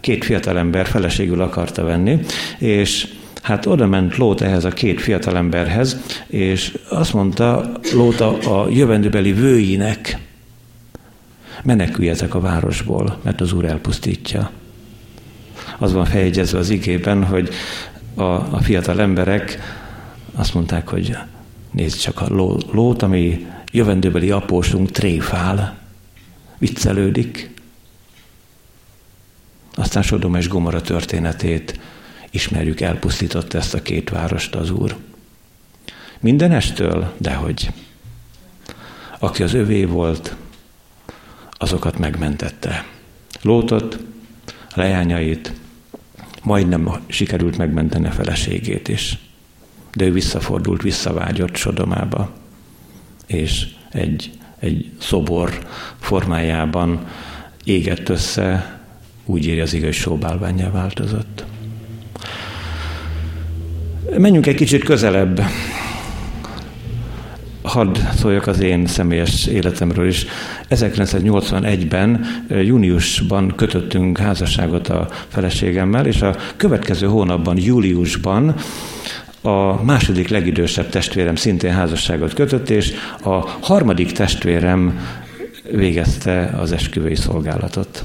két 0.00 0.24
fiatalember 0.24 0.86
feleségül 0.86 1.40
akarta 1.40 1.84
venni, 1.84 2.18
és 2.58 3.08
hát 3.42 3.66
oda 3.66 3.86
ment 3.86 4.16
Lót 4.16 4.40
ehhez 4.40 4.64
a 4.64 4.68
két 4.70 5.00
fiatalemberhez, 5.00 6.00
és 6.26 6.78
azt 6.88 7.12
mondta 7.12 7.72
Lót 7.94 8.20
a, 8.20 8.62
a 8.62 8.68
jövendőbeli 8.70 9.32
vőinek, 9.32 10.18
meneküljetek 11.62 12.34
a 12.34 12.40
városból, 12.40 13.18
mert 13.22 13.40
az 13.40 13.52
Úr 13.52 13.64
elpusztítja. 13.64 14.50
Az 15.78 15.92
van 15.92 16.04
feljegyezve 16.04 16.58
az 16.58 16.70
igében, 16.70 17.24
hogy 17.24 17.48
a, 18.14 18.22
a 18.22 18.58
fiatal 18.62 19.00
emberek 19.00 19.58
azt 20.34 20.54
mondták, 20.54 20.88
hogy 20.88 21.16
nézd 21.70 21.98
csak 22.00 22.20
a 22.20 22.26
ló, 22.28 22.58
lót, 22.72 23.02
ami 23.02 23.46
jövendőbeli 23.72 24.30
apósunk 24.30 24.90
tréfál, 24.90 25.78
viccelődik. 26.58 27.50
Aztán 29.78 30.02
Sodom 30.02 30.34
és 30.34 30.48
Gomora 30.48 30.80
történetét 30.80 31.80
ismerjük, 32.30 32.80
elpusztította 32.80 33.58
ezt 33.58 33.74
a 33.74 33.82
két 33.82 34.10
várost 34.10 34.54
az 34.54 34.70
Úr. 34.70 34.96
Minden 36.20 36.52
estől, 36.52 37.12
dehogy. 37.18 37.70
Aki 39.18 39.42
az 39.42 39.54
övé 39.54 39.84
volt, 39.84 40.36
azokat 41.50 41.98
megmentette. 41.98 42.86
Lótot, 43.42 43.98
leányait, 44.74 45.52
majdnem 46.42 47.04
sikerült 47.06 47.56
megmenteni 47.56 48.06
a 48.06 48.10
feleségét 48.12 48.88
is. 48.88 49.18
De 49.94 50.04
ő 50.04 50.12
visszafordult, 50.12 50.82
visszavágyott 50.82 51.56
Sodomába, 51.56 52.32
és 53.26 53.66
egy, 53.90 54.30
egy 54.58 54.90
szobor 55.00 55.66
formájában 56.00 57.06
égett 57.64 58.08
össze, 58.08 58.77
úgy 59.28 59.46
írja 59.46 59.62
az 59.62 59.74
igaz, 59.74 59.94
sóbálványá 59.94 60.70
változott. 60.70 61.44
Menjünk 64.16 64.46
egy 64.46 64.54
kicsit 64.54 64.84
közelebb. 64.84 65.40
Hadd 67.62 67.96
szóljak 68.16 68.46
az 68.46 68.60
én 68.60 68.86
személyes 68.86 69.46
életemről 69.46 70.06
is. 70.06 70.26
1981-ben, 70.70 72.24
júniusban 72.48 73.52
kötöttünk 73.56 74.18
házasságot 74.18 74.88
a 74.88 75.08
feleségemmel, 75.28 76.06
és 76.06 76.22
a 76.22 76.36
következő 76.56 77.06
hónapban, 77.06 77.58
júliusban 77.58 78.54
a 79.42 79.82
második 79.82 80.28
legidősebb 80.28 80.88
testvérem 80.88 81.34
szintén 81.34 81.72
házasságot 81.72 82.34
kötött, 82.34 82.70
és 82.70 82.92
a 83.22 83.48
harmadik 83.60 84.12
testvérem 84.12 85.00
végezte 85.70 86.54
az 86.60 86.72
esküvői 86.72 87.16
szolgálatot. 87.16 88.04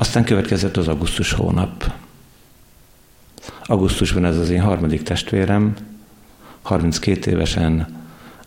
Aztán 0.00 0.24
következett 0.24 0.76
az 0.76 0.88
augusztus 0.88 1.32
hónap. 1.32 1.92
Augusztusban 3.64 4.24
ez 4.24 4.36
az 4.36 4.50
én 4.50 4.60
harmadik 4.60 5.02
testvérem, 5.02 5.76
32 6.62 7.30
évesen 7.30 8.02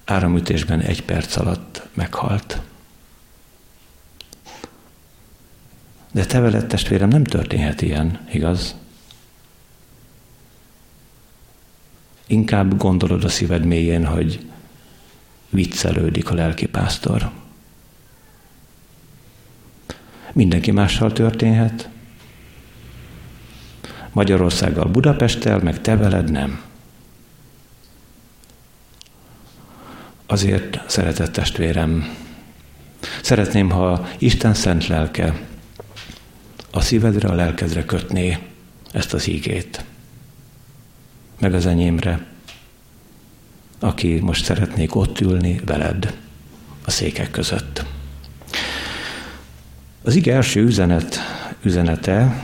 áramütésben 0.06 0.80
egy 0.80 1.04
perc 1.04 1.36
alatt 1.36 1.88
meghalt. 1.94 2.62
De 6.12 6.26
te 6.26 6.39
veled, 6.39 6.68
testvérem, 6.68 7.10
nem 7.10 7.24
történhet 7.24 7.82
ilyen, 7.82 8.28
igaz? 8.32 8.76
Inkább 12.28 12.78
gondolod 12.78 13.24
a 13.24 13.30
szíved 13.30 13.66
mélyén, 13.66 14.06
hogy 14.06 14.46
viccelődik 15.50 16.30
a 16.30 16.34
lelkipásztor. 16.34 17.43
Mindenki 20.34 20.72
mással 20.72 21.12
történhet, 21.12 21.89
Magyarországgal, 24.12 24.86
Budapesttel, 24.86 25.60
meg 25.60 25.82
te 25.82 25.98
veled 25.98 26.32
nem. 26.32 26.62
Azért, 30.26 30.89
szeretett 30.89 31.32
testvérem, 31.32 32.15
szeretném, 33.22 33.69
ha 33.69 34.08
Isten 34.17 34.54
szent 34.54 34.88
lelke 34.88 35.34
a 36.72 36.82
szívedre, 36.82 37.28
a 37.30 37.34
lelkedre 37.34 37.86
kötné 37.86 38.38
ezt 38.91 39.13
az 39.13 39.28
ígét, 39.28 39.86
meg 41.39 41.54
az 41.54 41.65
enyémre, 41.65 42.26
aki 43.80 44.19
most 44.19 44.43
szeretnék 44.43 44.96
ott 44.96 45.19
ülni 45.19 45.60
veled 45.65 46.17
a 46.86 46.91
székek 46.91 47.32
között. 47.32 47.86
Az 50.06 50.16
ige 50.16 50.34
első 50.34 50.62
üzenet, 50.62 51.20
üzenete 51.62 52.44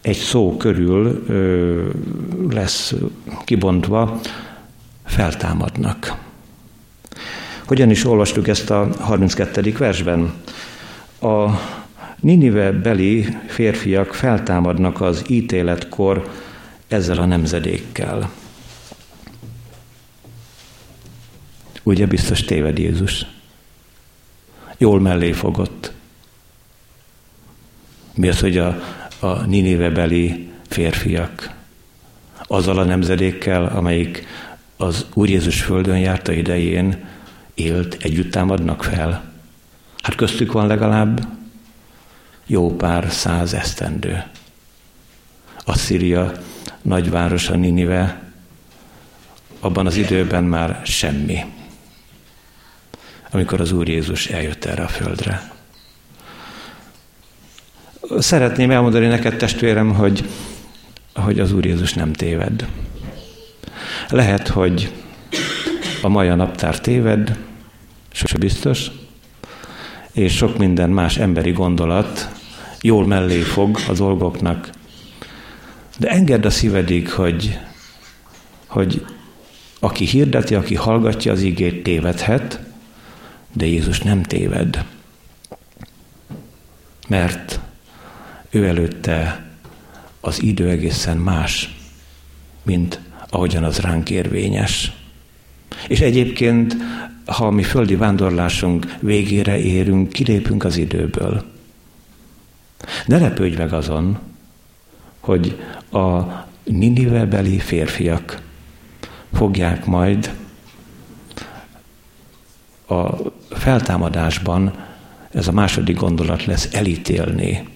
egy 0.00 0.16
szó 0.16 0.56
körül 0.56 1.24
ö, 1.28 1.88
lesz 2.50 2.94
kibontva, 3.44 4.20
feltámadnak. 5.04 6.18
Hogyan 7.66 7.90
is 7.90 8.04
olvastuk 8.04 8.48
ezt 8.48 8.70
a 8.70 8.88
32. 9.00 9.74
versben? 9.78 10.32
A 11.20 11.50
Ninive 12.20 12.72
beli 12.72 13.36
férfiak 13.46 14.14
feltámadnak 14.14 15.00
az 15.00 15.24
ítéletkor 15.28 16.30
ezzel 16.88 17.18
a 17.18 17.24
nemzedékkel. 17.24 18.30
Ugye 21.82 22.06
biztos 22.06 22.40
téved 22.40 22.78
Jézus. 22.78 23.26
Jól 24.78 25.00
mellé 25.00 25.32
fogott. 25.32 25.94
Mi 28.16 28.28
az, 28.28 28.40
hogy 28.40 28.58
a 28.58 28.80
a 29.20 29.46
Ninive-beli 29.46 30.50
férfiak. 30.68 31.50
Azzal 32.46 32.78
a 32.78 32.84
nemzedékkel, 32.84 33.64
amelyik 33.64 34.26
az 34.76 35.06
Úr 35.14 35.28
Jézus 35.28 35.62
földön 35.62 35.98
járta 35.98 36.32
idején 36.32 37.04
élt, 37.54 37.96
együtt 38.00 38.30
támadnak 38.30 38.84
fel. 38.84 39.32
Hát 40.02 40.14
köztük 40.14 40.52
van 40.52 40.66
legalább 40.66 41.28
jó 42.46 42.76
pár 42.76 43.10
száz 43.10 43.54
esztendő. 43.54 44.24
Asszíria 45.64 46.32
nagyvárosa 46.82 47.56
Ninive 47.56 48.22
abban 49.60 49.86
az 49.86 49.96
időben 49.96 50.44
már 50.44 50.80
semmi, 50.84 51.44
amikor 53.30 53.60
az 53.60 53.72
Úr 53.72 53.88
Jézus 53.88 54.26
eljött 54.26 54.64
erre 54.64 54.82
a 54.82 54.88
földre. 54.88 55.55
Szeretném 58.18 58.70
elmondani 58.70 59.06
neked, 59.06 59.36
testvérem, 59.36 59.94
hogy, 59.94 60.28
hogy 61.14 61.40
az 61.40 61.52
Úr 61.52 61.64
Jézus 61.64 61.94
nem 61.94 62.12
téved. 62.12 62.66
Lehet, 64.08 64.48
hogy 64.48 64.92
a 66.02 66.08
maja 66.08 66.34
naptár 66.34 66.80
téved, 66.80 67.38
sose 68.12 68.38
biztos, 68.38 68.90
és 70.12 70.36
sok 70.36 70.58
minden 70.58 70.90
más 70.90 71.16
emberi 71.16 71.52
gondolat 71.52 72.30
jól 72.80 73.06
mellé 73.06 73.40
fog 73.40 73.78
a 73.88 73.92
dolgoknak. 73.92 74.70
De 75.98 76.08
engedd 76.08 76.46
a 76.46 76.50
szívedig, 76.50 77.10
hogy, 77.10 77.58
hogy 78.66 79.04
aki 79.80 80.04
hirdeti, 80.04 80.54
aki 80.54 80.74
hallgatja 80.74 81.32
az 81.32 81.42
igét, 81.42 81.82
tévedhet, 81.82 82.60
de 83.52 83.66
Jézus 83.66 84.00
nem 84.00 84.22
téved. 84.22 84.84
Mert 87.08 87.55
ő 88.50 88.66
előtte 88.66 89.46
az 90.20 90.42
idő 90.42 90.68
egészen 90.68 91.16
más, 91.16 91.76
mint 92.62 93.00
ahogyan 93.30 93.64
az 93.64 93.78
ránk 93.78 94.10
érvényes. 94.10 94.92
És 95.88 96.00
egyébként, 96.00 96.76
ha 97.26 97.50
mi 97.50 97.62
földi 97.62 97.96
vándorlásunk 97.96 98.94
végére 99.00 99.58
érünk, 99.58 100.08
kilépünk 100.08 100.64
az 100.64 100.76
időből. 100.76 101.44
Ne 103.06 103.18
lepődj 103.18 103.56
meg 103.56 103.72
azon, 103.72 104.18
hogy 105.20 105.62
a 105.90 106.22
Ninive-beli 106.64 107.58
férfiak 107.58 108.42
fogják 109.32 109.84
majd 109.84 110.34
a 112.86 113.16
feltámadásban, 113.50 114.84
ez 115.30 115.48
a 115.48 115.52
második 115.52 115.96
gondolat 115.96 116.44
lesz, 116.44 116.68
elítélni 116.72 117.68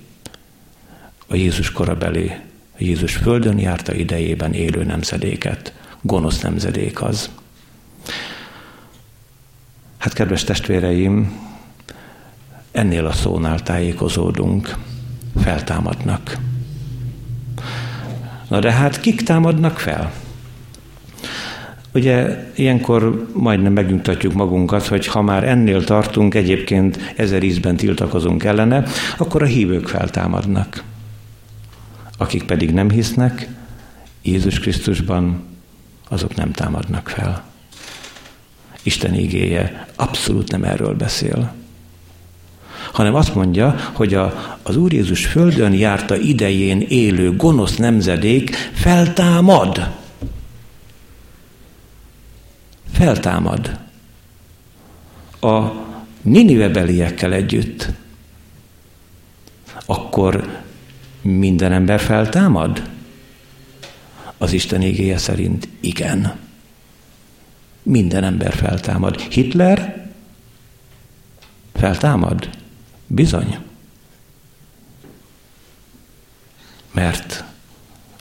a 1.30 1.36
Jézus 1.36 1.72
korabeli, 1.72 2.32
Jézus 2.78 3.16
földön 3.16 3.58
járta 3.58 3.94
idejében 3.94 4.52
élő 4.52 4.84
nemzedéket. 4.84 5.72
Gonosz 6.00 6.40
nemzedék 6.40 7.02
az. 7.02 7.30
Hát 9.98 10.12
kedves 10.12 10.44
testvéreim, 10.44 11.40
ennél 12.72 13.06
a 13.06 13.12
szónál 13.12 13.62
tájékozódunk, 13.62 14.76
feltámadnak. 15.42 16.36
Na 18.48 18.58
de 18.58 18.72
hát 18.72 19.00
kik 19.00 19.22
támadnak 19.22 19.78
fel? 19.78 20.12
Ugye 21.94 22.44
ilyenkor 22.54 23.26
majdnem 23.32 23.72
megnyugtatjuk 23.72 24.32
magunkat, 24.32 24.86
hogy 24.86 25.06
ha 25.06 25.22
már 25.22 25.44
ennél 25.44 25.84
tartunk, 25.84 26.34
egyébként 26.34 27.12
ezer 27.16 27.42
ízben 27.42 27.76
tiltakozunk 27.76 28.44
ellene, 28.44 28.84
akkor 29.18 29.42
a 29.42 29.46
hívők 29.46 29.88
feltámadnak. 29.88 30.88
Akik 32.20 32.42
pedig 32.42 32.72
nem 32.72 32.90
hisznek 32.90 33.48
Jézus 34.22 34.58
Krisztusban, 34.58 35.42
azok 36.08 36.34
nem 36.34 36.52
támadnak 36.52 37.08
fel. 37.08 37.44
Isten 38.82 39.14
igéje 39.14 39.86
abszolút 39.96 40.50
nem 40.50 40.64
erről 40.64 40.94
beszél. 40.94 41.54
Hanem 42.92 43.14
azt 43.14 43.34
mondja, 43.34 43.76
hogy 43.92 44.14
a, 44.14 44.58
az 44.62 44.76
Úr 44.76 44.92
Jézus 44.92 45.26
földön 45.26 45.72
járta 45.72 46.16
idején 46.16 46.80
élő 46.80 47.36
gonosz 47.36 47.76
nemzedék 47.76 48.56
feltámad. 48.72 49.90
Feltámad. 52.92 53.78
A 55.40 55.70
Ninive 56.22 56.68
beliekkel 56.68 57.32
együtt. 57.32 57.88
Akkor 59.86 60.60
minden 61.20 61.72
ember 61.72 62.00
feltámad? 62.00 62.90
Az 64.38 64.52
Isten 64.52 64.82
igéje 64.82 65.18
szerint 65.18 65.68
igen. 65.80 66.38
Minden 67.82 68.24
ember 68.24 68.54
feltámad. 68.54 69.20
Hitler 69.20 70.10
feltámad? 71.72 72.50
Bizony. 73.06 73.58
Mert 76.92 77.44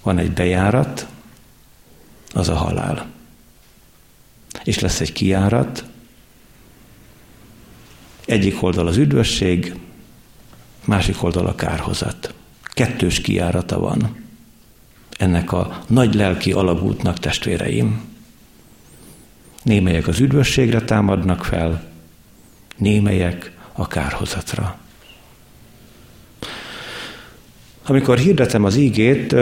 van 0.04 0.18
egy 0.18 0.32
bejárat, 0.32 1.08
az 2.34 2.50
a 2.50 2.56
halál. 2.56 3.06
És 4.64 4.80
lesz 4.80 5.00
egy 5.00 5.12
kijárat, 5.12 5.86
egyik 8.26 8.64
oldal 8.64 8.88
az 8.88 8.98
üdvösség, 8.98 9.80
másik 10.86 11.24
oldal 11.24 11.46
a 11.46 11.56
kárhozat. 11.56 12.34
Kettős 12.80 13.22
kijárata 13.22 13.80
van 13.80 14.16
ennek 15.18 15.52
a 15.52 15.84
nagy 15.88 16.14
lelki 16.14 16.52
alagútnak, 16.52 17.20
testvéreim. 17.20 18.02
Némelyek 19.64 20.08
az 20.08 20.20
üdvösségre 20.20 20.82
támadnak 20.82 21.46
fel, 21.46 21.84
némelyek 22.78 23.52
a 23.74 23.88
kárhozatra. 23.88 24.80
Amikor 27.86 28.18
hirdetem 28.18 28.64
az 28.64 28.76
ígét, 28.76 29.36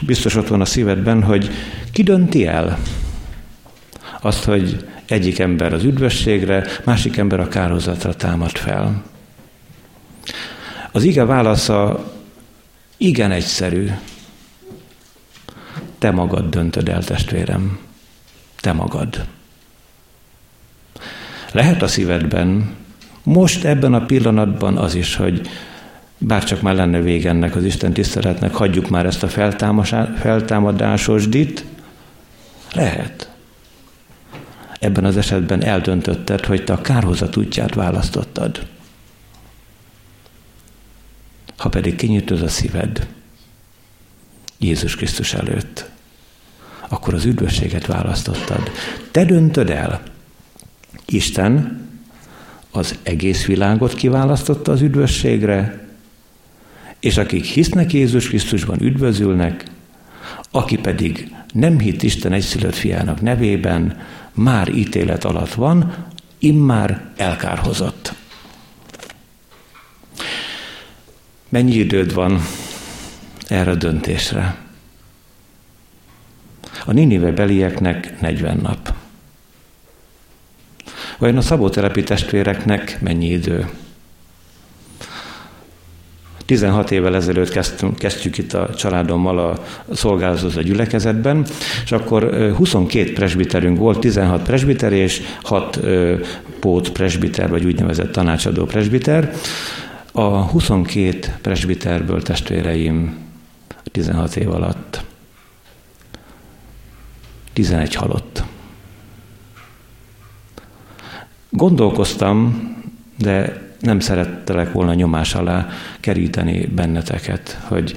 biztos 0.00 0.34
ott 0.34 0.48
van 0.48 0.60
a 0.60 0.64
szívedben, 0.64 1.22
hogy 1.22 1.50
ki 1.92 2.02
dönti 2.02 2.46
el 2.46 2.78
azt, 4.20 4.44
hogy 4.44 4.88
egyik 5.06 5.38
ember 5.38 5.72
az 5.72 5.84
üdvösségre, 5.84 6.66
másik 6.84 7.16
ember 7.16 7.40
a 7.40 7.48
kárhozatra 7.48 8.14
támad 8.14 8.56
fel. 8.56 9.02
Az 10.92 11.02
ige 11.02 11.24
válasza 11.24 12.10
igen 13.02 13.30
egyszerű. 13.30 13.90
Te 15.98 16.10
magad 16.10 16.50
döntöd 16.50 16.88
el, 16.88 17.04
testvérem. 17.04 17.78
Te 18.60 18.72
magad. 18.72 19.26
Lehet 21.52 21.82
a 21.82 21.88
szívedben, 21.88 22.74
most 23.22 23.64
ebben 23.64 23.94
a 23.94 24.04
pillanatban 24.04 24.76
az 24.76 24.94
is, 24.94 25.16
hogy 25.16 25.48
bárcsak 26.18 26.62
már 26.62 26.74
lenne 26.74 27.00
vége 27.00 27.28
ennek 27.28 27.56
az 27.56 27.64
Isten 27.64 27.92
tiszteletnek, 27.92 28.54
hagyjuk 28.54 28.88
már 28.88 29.06
ezt 29.06 29.22
a 29.22 29.28
feltámadásosdit. 30.18 31.64
Lehet. 32.72 33.30
Ebben 34.78 35.04
az 35.04 35.16
esetben 35.16 35.64
eldöntötted, 35.64 36.44
hogy 36.44 36.64
te 36.64 36.72
a 36.72 36.80
kárhozat 36.80 37.36
útját 37.36 37.74
választottad. 37.74 38.66
Ha 41.62 41.68
pedig 41.68 41.94
kinyitod 41.94 42.42
a 42.42 42.48
szíved 42.48 43.06
Jézus 44.58 44.96
Krisztus 44.96 45.34
előtt, 45.34 45.90
akkor 46.88 47.14
az 47.14 47.24
üdvösséget 47.24 47.86
választottad. 47.86 48.70
Te 49.10 49.24
döntöd 49.24 49.70
el. 49.70 50.02
Isten 51.06 51.80
az 52.70 52.98
egész 53.02 53.44
világot 53.44 53.94
kiválasztotta 53.94 54.72
az 54.72 54.80
üdvösségre, 54.80 55.88
és 57.00 57.16
akik 57.16 57.44
hisznek 57.44 57.92
Jézus 57.92 58.28
Krisztusban 58.28 58.80
üdvözülnek, 58.80 59.64
aki 60.50 60.76
pedig 60.76 61.34
nem 61.52 61.78
hitt 61.78 62.02
Isten 62.02 62.32
egyszülött 62.32 62.76
fiának 62.76 63.20
nevében, 63.20 64.00
már 64.32 64.68
ítélet 64.68 65.24
alatt 65.24 65.54
van, 65.54 66.06
immár 66.38 67.10
elkárhozott. 67.16 68.20
Mennyi 71.52 71.74
időd 71.74 72.14
van 72.14 72.40
erre 73.48 73.70
a 73.70 73.74
döntésre? 73.74 74.56
A 76.84 76.92
Ninive 76.92 77.30
belieknek 77.30 78.20
40 78.20 78.58
nap. 78.62 78.94
Vajon 81.18 81.36
a 81.36 81.40
szabótelepi 81.40 82.02
testvéreknek 82.02 82.98
mennyi 83.00 83.30
idő? 83.30 83.68
16 86.44 86.90
évvel 86.90 87.14
ezelőtt 87.14 87.50
kezdtünk, 87.50 87.98
kezdtük 87.98 88.38
itt 88.38 88.52
a 88.52 88.74
családommal 88.74 89.38
a 89.38 89.62
szolgálatot 89.94 90.56
a 90.56 90.62
gyülekezetben, 90.62 91.46
és 91.84 91.92
akkor 91.92 92.52
22 92.56 93.12
presbiterünk 93.12 93.78
volt, 93.78 94.00
16 94.00 94.42
presbiter 94.42 94.92
és 94.92 95.22
6 95.42 95.80
pót 96.60 96.90
presbiter, 96.90 97.48
vagy 97.48 97.64
úgynevezett 97.64 98.12
tanácsadó 98.12 98.64
presbiter. 98.64 99.34
A 100.12 100.20
22 100.20 101.38
presbiterből 101.42 102.22
testvéreim 102.22 103.18
16 103.92 104.36
év 104.36 104.50
alatt 104.50 105.04
11 107.52 107.94
halott. 107.94 108.42
Gondolkoztam, 111.48 112.68
de 113.18 113.62
nem 113.80 114.00
szerettelek 114.00 114.72
volna 114.72 114.94
nyomás 114.94 115.34
alá 115.34 115.68
keríteni 116.00 116.66
benneteket, 116.66 117.58
hogy 117.62 117.96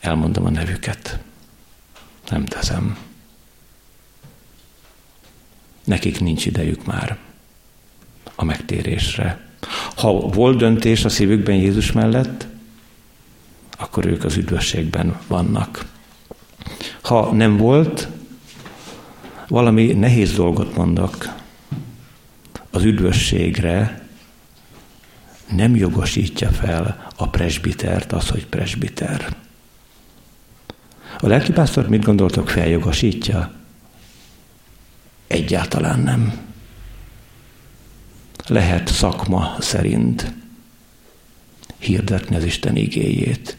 elmondom 0.00 0.44
a 0.44 0.50
nevüket. 0.50 1.18
Nem 2.28 2.44
teszem. 2.44 2.98
Nekik 5.84 6.20
nincs 6.20 6.46
idejük 6.46 6.86
már 6.86 7.18
a 8.34 8.44
megtérésre. 8.44 9.45
Ha 9.94 10.12
volt 10.12 10.58
döntés 10.58 11.04
a 11.04 11.08
szívükben 11.08 11.54
Jézus 11.54 11.92
mellett, 11.92 12.46
akkor 13.78 14.06
ők 14.06 14.24
az 14.24 14.36
üdvösségben 14.36 15.18
vannak. 15.26 15.84
Ha 17.00 17.32
nem 17.32 17.56
volt, 17.56 18.08
valami 19.48 19.92
nehéz 19.92 20.34
dolgot 20.34 20.76
mondok. 20.76 21.34
Az 22.70 22.82
üdvösségre 22.82 24.08
nem 25.50 25.76
jogosítja 25.76 26.48
fel 26.48 27.10
a 27.16 27.28
presbitert 27.28 28.12
az, 28.12 28.28
hogy 28.28 28.46
presbiter. 28.46 29.36
A 31.20 31.26
lelkipásztor 31.26 31.88
mit 31.88 32.04
gondoltok, 32.04 32.48
feljogosítja? 32.48 33.52
Egyáltalán 35.26 36.00
nem. 36.00 36.45
Lehet 38.46 38.88
szakma 38.88 39.56
szerint 39.60 40.32
hirdetni 41.78 42.36
az 42.36 42.44
Isten 42.44 42.76
igéjét. 42.76 43.56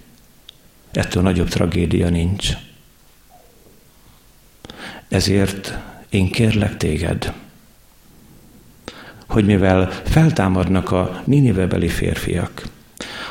Ettől 0.91 1.23
nagyobb 1.23 1.49
tragédia 1.49 2.09
nincs. 2.09 2.49
Ezért 5.07 5.77
én 6.09 6.31
kérlek 6.31 6.77
téged, 6.77 7.33
hogy 9.27 9.45
mivel 9.45 9.89
feltámadnak 10.03 10.91
a 10.91 11.21
Ninivebeli 11.25 11.87
férfiak, 11.87 12.63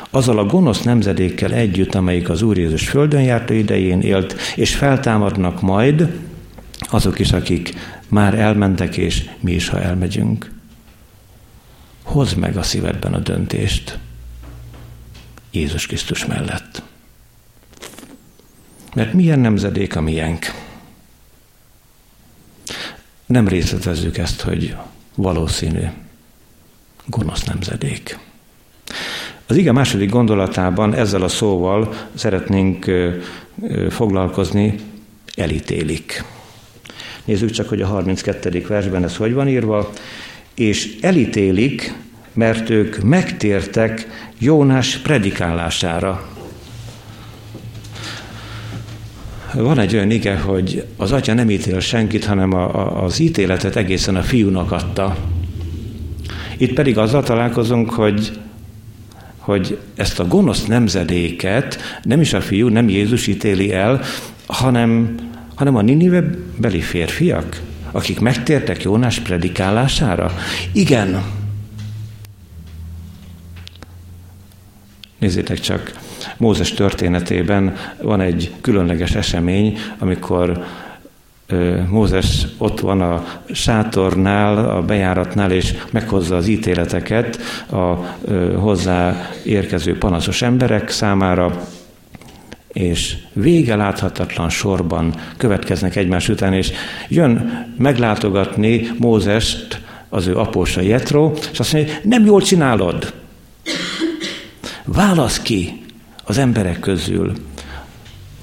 azzal 0.09 0.39
a 0.39 0.45
gonosz 0.45 0.81
nemzedékkel 0.81 1.53
együtt, 1.53 1.95
amelyik 1.95 2.29
az 2.29 2.41
Úr 2.41 2.57
Jézus 2.57 2.89
földön 2.89 3.21
járta 3.21 3.53
idején 3.53 4.01
élt, 4.01 4.35
és 4.55 4.75
feltámadnak 4.75 5.61
majd 5.61 6.19
azok 6.79 7.19
is, 7.19 7.31
akik 7.31 7.73
már 8.07 8.33
elmentek, 8.33 8.97
és 8.97 9.29
mi 9.39 9.51
is, 9.51 9.69
ha 9.69 9.81
elmegyünk. 9.81 10.56
Hozd 12.17 12.37
meg 12.37 12.57
a 12.57 12.63
szívedben 12.63 13.13
a 13.13 13.19
döntést 13.19 13.97
Jézus 15.51 15.85
Krisztus 15.85 16.25
mellett. 16.25 16.81
Mert 18.95 19.13
milyen 19.13 19.39
nemzedék 19.39 19.95
a 19.95 20.01
miénk? 20.01 20.45
Nem 23.25 23.47
részletezzük 23.47 24.17
ezt, 24.17 24.41
hogy 24.41 24.75
valószínű 25.15 25.83
gonosz 27.05 27.43
nemzedék. 27.43 28.19
Az 29.45 29.55
ige 29.55 29.71
második 29.71 30.09
gondolatában 30.09 30.93
ezzel 30.93 31.21
a 31.21 31.27
szóval 31.27 31.93
szeretnénk 32.13 32.91
foglalkozni, 33.89 34.75
elítélik. 35.35 36.23
Nézzük 37.25 37.49
csak, 37.49 37.69
hogy 37.69 37.81
a 37.81 37.87
32. 37.87 38.65
versben 38.67 39.03
ez 39.03 39.15
hogy 39.15 39.33
van 39.33 39.47
írva. 39.47 39.89
És 40.55 40.97
elítélik, 41.01 42.05
mert 42.37 42.69
ők 42.69 43.03
megtértek 43.03 44.07
Jónás 44.37 44.97
predikálására. 44.97 46.29
Van 49.53 49.79
egy 49.79 49.95
olyan 49.95 50.11
ige, 50.11 50.37
hogy 50.37 50.85
az 50.97 51.11
atya 51.11 51.33
nem 51.33 51.49
ítél 51.49 51.79
senkit, 51.79 52.25
hanem 52.25 52.53
a, 52.53 52.75
a, 52.75 53.03
az 53.03 53.19
ítéletet 53.19 53.75
egészen 53.75 54.15
a 54.15 54.21
fiúnak 54.21 54.71
adta. 54.71 55.17
Itt 56.57 56.73
pedig 56.73 56.97
azzal 56.97 57.23
találkozunk, 57.23 57.89
hogy 57.89 58.39
hogy 59.37 59.77
ezt 59.95 60.19
a 60.19 60.27
gonosz 60.27 60.65
nemzedéket 60.65 61.77
nem 62.03 62.21
is 62.21 62.33
a 62.33 62.41
fiú, 62.41 62.67
nem 62.67 62.89
Jézus 62.89 63.27
ítéli 63.27 63.73
el, 63.73 64.01
hanem, 64.47 65.15
hanem 65.55 65.75
a 65.75 65.81
Ninive 65.81 66.29
beli 66.57 66.79
férfiak, 66.79 67.61
akik 67.91 68.19
megtértek 68.19 68.83
Jónás 68.83 69.19
predikálására. 69.19 70.31
Igen. 70.71 71.23
Nézzétek 75.19 75.59
csak, 75.59 75.91
Mózes 76.37 76.73
történetében 76.73 77.75
van 78.01 78.21
egy 78.21 78.51
különleges 78.61 79.15
esemény, 79.15 79.77
amikor 79.97 80.63
Mózes 81.89 82.47
ott 82.57 82.79
van 82.79 83.01
a 83.01 83.25
sátornál, 83.51 84.69
a 84.69 84.81
bejáratnál, 84.81 85.51
és 85.51 85.73
meghozza 85.91 86.35
az 86.35 86.47
ítéleteket 86.47 87.39
a 87.71 87.77
hozzá 88.59 89.29
érkező 89.43 89.97
panaszos 89.97 90.41
emberek 90.41 90.89
számára, 90.89 91.67
és 92.67 93.17
vége 93.33 93.75
láthatatlan 93.75 94.49
sorban 94.49 95.13
következnek 95.37 95.95
egymás 95.95 96.29
után, 96.29 96.53
és 96.53 96.71
jön 97.07 97.65
meglátogatni 97.77 98.87
Mózest 98.97 99.81
az 100.09 100.27
ő 100.27 100.37
apósa 100.37 100.81
Jetro, 100.81 101.31
és 101.51 101.59
azt 101.59 101.73
mondja, 101.73 101.93
nem 102.03 102.25
jól 102.25 102.41
csinálod. 102.41 103.13
Válasz 104.87 105.39
ki 105.39 105.81
az 106.23 106.37
emberek 106.37 106.79
közül 106.79 107.33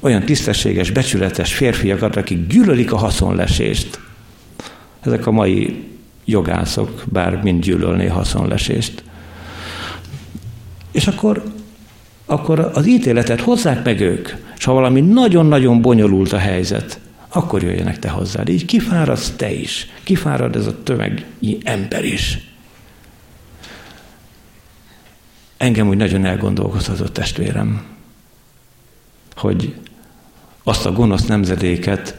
olyan 0.01 0.23
tisztességes, 0.25 0.91
becsületes 0.91 1.55
férfiakat, 1.55 2.17
akik 2.17 2.47
gyűlölik 2.47 2.93
a 2.93 2.97
haszonlesést. 2.97 4.01
Ezek 5.01 5.27
a 5.27 5.31
mai 5.31 5.85
jogászok, 6.25 7.03
bár 7.13 7.43
mind 7.43 7.63
gyűlölné 7.63 8.07
haszonlesést. 8.07 9.03
És 10.93 11.07
akkor, 11.07 11.43
akkor 12.27 12.71
az 12.75 12.87
ítéletet 12.87 13.41
hozzák 13.41 13.85
meg 13.85 14.01
ők, 14.01 14.29
és 14.57 14.65
ha 14.65 14.73
valami 14.73 15.01
nagyon-nagyon 15.01 15.81
bonyolult 15.83 16.33
a 16.33 16.39
helyzet, 16.39 17.01
akkor 17.29 17.63
jöjjenek 17.63 17.99
te 17.99 18.09
hozzád. 18.09 18.49
Így 18.49 18.65
kifáradsz 18.65 19.31
te 19.37 19.53
is, 19.53 19.87
kifárad 20.03 20.57
ez 20.57 20.67
a 20.67 20.83
tömegnyi 20.83 21.59
ember 21.63 22.05
is. 22.05 22.54
Engem 25.57 25.89
úgy 25.89 25.97
nagyon 25.97 26.25
elgondolkozhatott 26.25 27.13
testvérem, 27.13 27.85
hogy 29.35 29.75
azt 30.63 30.87
a 30.87 30.93
gonosz 30.93 31.27
nemzedéket, 31.27 32.19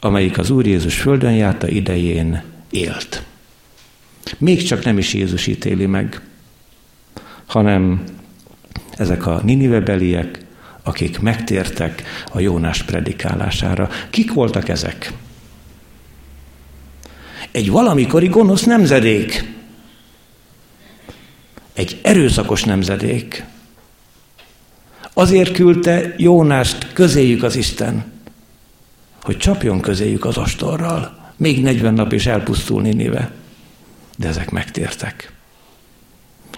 amelyik 0.00 0.38
az 0.38 0.50
Úr 0.50 0.66
Jézus 0.66 1.00
földön 1.00 1.34
járta 1.34 1.68
idején 1.68 2.42
élt. 2.70 3.22
Még 4.38 4.62
csak 4.62 4.84
nem 4.84 4.98
is 4.98 5.14
Jézus 5.14 5.46
ítéli 5.46 5.86
meg, 5.86 6.20
hanem 7.46 8.04
ezek 8.96 9.26
a 9.26 9.40
Ninivebeliek, 9.44 10.44
akik 10.82 11.20
megtértek 11.20 12.02
a 12.32 12.40
Jónás 12.40 12.82
predikálására. 12.82 13.88
Kik 14.10 14.32
voltak 14.32 14.68
ezek? 14.68 15.12
Egy 17.50 17.70
valamikori 17.70 18.28
gonosz 18.28 18.64
nemzedék. 18.64 19.44
Egy 21.80 21.98
erőszakos 22.02 22.64
nemzedék. 22.64 23.44
Azért 25.12 25.52
küldte 25.52 26.14
Jónást 26.16 26.92
közéjük 26.92 27.42
az 27.42 27.56
Isten, 27.56 28.04
hogy 29.22 29.36
csapjon 29.36 29.80
közéjük 29.80 30.24
az 30.24 30.36
astorral. 30.36 31.32
Még 31.36 31.62
40 31.62 31.94
nap 31.94 32.12
is 32.12 32.26
elpusztul 32.26 32.82
Ninive. 32.82 33.32
De 34.16 34.28
ezek 34.28 34.50
megtértek. 34.50 35.32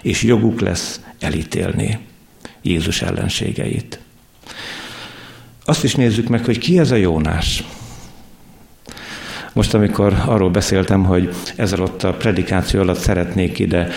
És 0.01 0.23
joguk 0.23 0.59
lesz 0.59 0.99
elítélni 1.19 1.99
Jézus 2.61 3.01
ellenségeit. 3.01 3.99
Azt 5.65 5.83
is 5.83 5.95
nézzük 5.95 6.27
meg, 6.27 6.45
hogy 6.45 6.57
ki 6.57 6.79
ez 6.79 6.91
a 6.91 6.95
Jónás. 6.95 7.63
Most, 9.53 9.73
amikor 9.73 10.23
arról 10.25 10.49
beszéltem, 10.49 11.03
hogy 11.03 11.33
ezzel 11.55 11.81
ott 11.81 12.03
a 12.03 12.13
predikáció 12.13 12.79
alatt 12.79 12.99
szeretnék 12.99 13.59
ide 13.59 13.87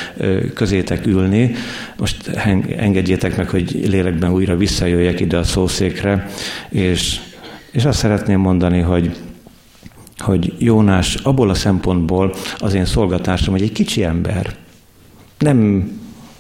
közétek 0.55 1.07
ülni, 1.07 1.55
most 1.97 2.29
engedjétek 2.77 3.37
meg, 3.37 3.49
hogy 3.49 3.87
lélekben 3.89 4.33
újra 4.33 4.57
visszajöjjek 4.57 5.21
ide 5.21 5.37
a 5.37 5.43
szószékre, 5.43 6.27
és, 6.69 7.21
és 7.71 7.85
azt 7.85 7.99
szeretném 7.99 8.41
mondani, 8.41 8.81
hogy 8.81 9.17
hogy 10.19 10.55
Jónás 10.59 11.15
abból 11.15 11.51
a 11.51 11.55
szempontból 11.55 12.35
az 12.59 12.75
én 12.75 12.85
szolgatásom, 12.85 13.55
hogy 13.55 13.63
egy 13.63 13.73
kicsi 13.73 14.05
ember, 14.05 14.55
nem 15.39 15.91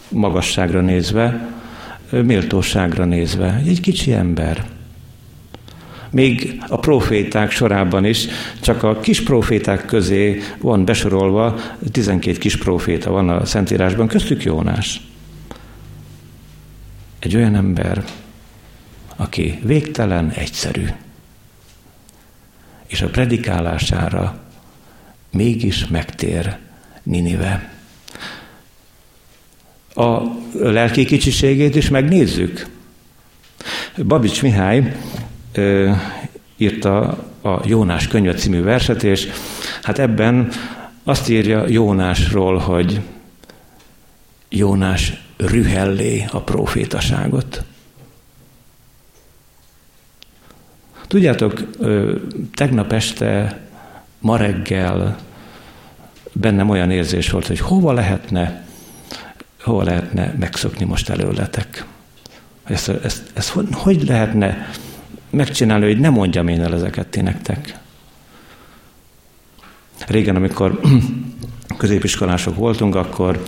magasságra 0.08 0.80
nézve, 0.80 1.48
méltóságra 2.10 3.04
nézve, 3.04 3.62
egy 3.66 3.80
kicsi 3.80 4.12
ember, 4.12 4.64
még 6.16 6.62
a 6.68 6.76
proféták 6.76 7.50
sorában 7.50 8.04
is, 8.04 8.26
csak 8.60 8.82
a 8.82 9.00
kis 9.00 9.22
proféták 9.22 9.84
közé 9.84 10.42
van 10.58 10.84
besorolva, 10.84 11.56
12 11.92 12.38
kis 12.38 12.56
proféta 12.56 13.10
van 13.10 13.28
a 13.28 13.44
Szentírásban, 13.44 14.06
köztük 14.06 14.42
Jónás. 14.42 15.00
Egy 17.18 17.36
olyan 17.36 17.54
ember, 17.54 18.04
aki 19.16 19.58
végtelen, 19.62 20.30
egyszerű, 20.30 20.86
és 22.86 23.02
a 23.02 23.08
predikálására 23.08 24.40
mégis 25.30 25.86
megtér 25.86 26.56
Ninive. 27.02 27.70
A 29.94 30.20
lelki 30.52 31.04
kicsiségét 31.04 31.74
is 31.74 31.88
megnézzük. 31.88 32.66
Babics 34.04 34.42
Mihály 34.42 34.96
írta 36.56 37.24
a 37.42 37.60
Jónás 37.64 38.08
könyve 38.08 38.34
című 38.34 38.62
verset, 38.62 39.02
és 39.02 39.28
hát 39.82 39.98
ebben 39.98 40.48
azt 41.04 41.28
írja 41.28 41.68
Jónásról, 41.68 42.58
hogy 42.58 43.00
Jónás 44.48 45.24
rühellé 45.36 46.24
a 46.30 46.40
profétaságot. 46.40 47.64
Tudjátok, 51.06 51.62
tegnap 52.54 52.92
este, 52.92 53.60
ma 54.18 54.36
reggel 54.36 55.18
bennem 56.32 56.68
olyan 56.68 56.90
érzés 56.90 57.30
volt, 57.30 57.46
hogy 57.46 57.60
hova 57.60 57.92
lehetne, 57.92 58.66
hova 59.62 59.82
lehetne 59.82 60.34
megszokni 60.38 60.84
most 60.84 61.08
előletek. 61.08 61.84
Ezt, 62.64 62.88
ezt, 62.88 63.30
ezt 63.34 63.48
hogy, 63.48 63.66
hogy 63.72 64.06
lehetne 64.06 64.68
megcsinálni, 65.30 65.84
hogy 65.84 65.98
ne 65.98 66.08
mondjam 66.08 66.48
én 66.48 66.60
el 66.60 66.74
ezeket 66.74 67.06
ti 67.06 67.20
nektek. 67.20 67.78
Régen, 70.06 70.36
amikor 70.36 70.80
középiskolások 71.78 72.56
voltunk, 72.56 72.94
akkor 72.94 73.42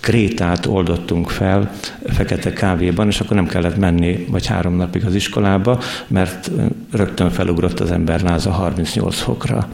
krétát 0.00 0.66
oldottunk 0.66 1.30
fel 1.30 1.72
fekete 2.06 2.52
kávéban, 2.52 3.08
és 3.08 3.20
akkor 3.20 3.36
nem 3.36 3.46
kellett 3.46 3.76
menni 3.76 4.26
vagy 4.28 4.46
három 4.46 4.74
napig 4.74 5.04
az 5.04 5.14
iskolába, 5.14 5.80
mert 6.06 6.50
rögtön 6.90 7.30
felugrott 7.30 7.80
az 7.80 7.90
ember 7.90 8.22
láza 8.22 8.50
38 8.50 9.20
fokra. 9.20 9.68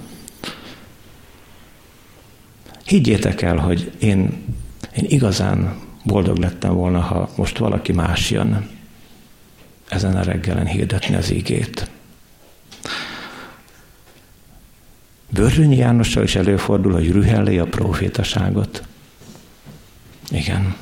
Higgyétek 2.85 3.43
el, 3.43 3.57
hogy 3.57 3.91
én, 3.99 4.45
én 4.97 5.05
igazán 5.09 5.75
boldog 6.05 6.37
lettem 6.37 6.75
volna, 6.75 7.01
ha 7.01 7.29
most 7.37 7.59
valaki 7.59 7.93
más 7.93 8.31
jön 8.31 8.69
ezen 9.91 10.17
a 10.17 10.23
reggelen 10.23 10.67
hirdetni 10.67 11.15
az 11.15 11.31
ígét. 11.31 11.91
Bőrönyi 15.29 15.77
Jánossal 15.77 16.23
is 16.23 16.37
előfordul, 16.37 16.93
hogy 16.93 17.11
rühellé 17.11 17.59
a 17.59 17.65
profétaságot. 17.65 18.83
Igen. 20.31 20.75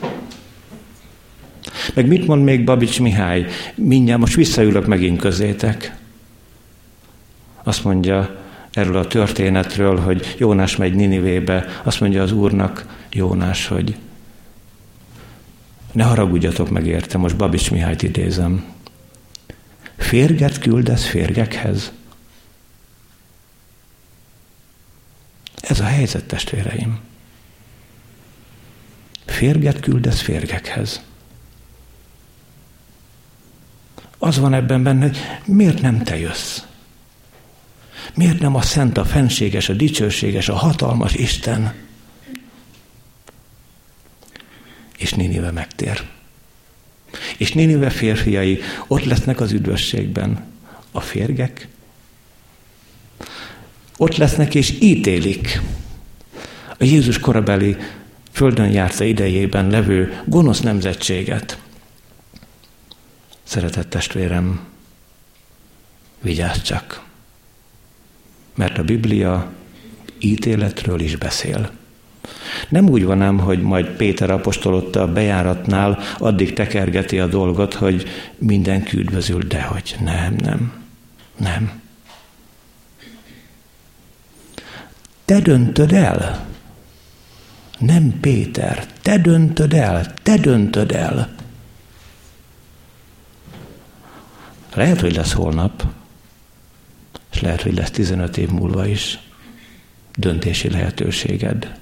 Meg 1.95 2.07
mit 2.07 2.27
mond 2.27 2.45
még 2.45 2.65
Babics 2.65 3.01
Mihály? 3.01 3.47
Mindjárt 3.75 4.21
most 4.21 4.35
visszaülök 4.35 4.87
megint 4.87 5.21
közétek. 5.21 5.97
Azt 7.63 7.85
mondja 7.85 8.37
erről 8.73 8.97
a 8.97 9.07
történetről, 9.07 9.99
hogy 9.99 10.35
Jónás 10.39 10.77
megy 10.77 10.95
Ninivébe, 10.95 11.65
azt 11.83 12.01
mondja 12.01 12.23
az 12.23 12.33
úrnak 12.33 12.87
Jónás, 13.11 13.67
hogy 13.67 13.97
ne 15.93 16.05
haragudjatok 16.05 16.71
meg 16.71 16.87
érte, 16.87 17.19
most 17.19 17.37
Babics 17.37 17.71
Mihályt 17.71 18.03
idézem. 18.03 18.65
Férget 19.99 20.59
küldesz 20.59 21.07
férgekhez? 21.07 21.93
Ez 25.61 25.81
a 25.81 25.85
helyzet, 25.85 26.25
testvéreim. 26.25 27.01
Férget 29.27 29.81
küldesz 29.81 30.21
férgekhez. 30.21 31.01
Az 34.19 34.39
van 34.39 34.55
ebben 34.55 34.83
benne, 34.83 35.07
hogy 35.07 35.19
miért 35.45 35.81
nem 35.81 36.03
te 36.03 36.19
jössz? 36.19 36.63
Miért 38.15 38.39
nem 38.39 38.55
a 38.55 38.63
szent, 38.63 38.99
a 38.99 39.05
fenséges, 39.05 39.69
a 39.69 39.73
dicsőséges, 39.73 40.49
a 40.49 40.57
hatalmas 40.57 41.15
Isten? 41.15 41.75
És 44.97 45.13
Ninive 45.13 45.51
megtér. 45.51 46.18
És 47.37 47.53
Ninive 47.53 47.91
férfiai 47.91 48.61
ott 48.87 49.05
lesznek 49.05 49.41
az 49.41 49.53
üdvösségben. 49.53 50.45
A 50.93 51.01
férgek 51.01 51.69
ott 53.97 54.17
lesznek 54.17 54.55
és 54.55 54.75
ítélik 54.81 55.61
a 56.79 56.85
Jézus 56.85 57.19
korabeli 57.19 57.77
földön 58.33 58.71
járta 58.71 59.05
idejében 59.05 59.71
levő 59.71 60.23
gonosz 60.25 60.61
nemzetséget. 60.61 61.59
Szeretett 63.43 63.91
testvérem, 63.91 64.61
vigyázz 66.21 66.61
csak, 66.63 67.03
mert 68.55 68.79
a 68.79 68.85
Biblia 68.85 69.53
ítéletről 70.19 71.01
is 71.01 71.17
beszél. 71.17 71.78
Nem 72.69 72.89
úgy 72.89 73.05
van 73.05 73.23
ám, 73.23 73.39
hogy 73.39 73.63
majd 73.63 73.87
Péter 73.87 74.31
apostol 74.31 74.91
a 74.93 75.07
bejáratnál 75.07 75.99
addig 76.19 76.53
tekergeti 76.53 77.19
a 77.19 77.27
dolgot, 77.27 77.75
hogy 77.75 78.09
minden 78.39 78.87
üdvözül, 78.93 79.43
dehogy 79.43 79.97
nem, 80.01 80.35
nem, 80.43 80.73
nem. 81.37 81.81
Te 85.25 85.41
döntöd 85.41 85.93
el. 85.93 86.47
Nem 87.79 88.21
Péter, 88.21 88.87
te 89.03 89.19
döntöd 89.19 89.73
el, 89.73 90.15
te 90.23 90.37
döntöd 90.37 90.93
el. 90.93 91.29
Lehet, 94.75 95.01
hogy 95.01 95.17
lesz 95.17 95.33
holnap, 95.33 95.85
és 97.33 97.41
lehet, 97.41 97.63
hogy 97.63 97.75
lesz 97.75 97.91
15 97.91 98.37
év 98.37 98.49
múlva 98.49 98.87
is 98.87 99.19
döntési 100.17 100.71
lehetőséged. 100.71 101.79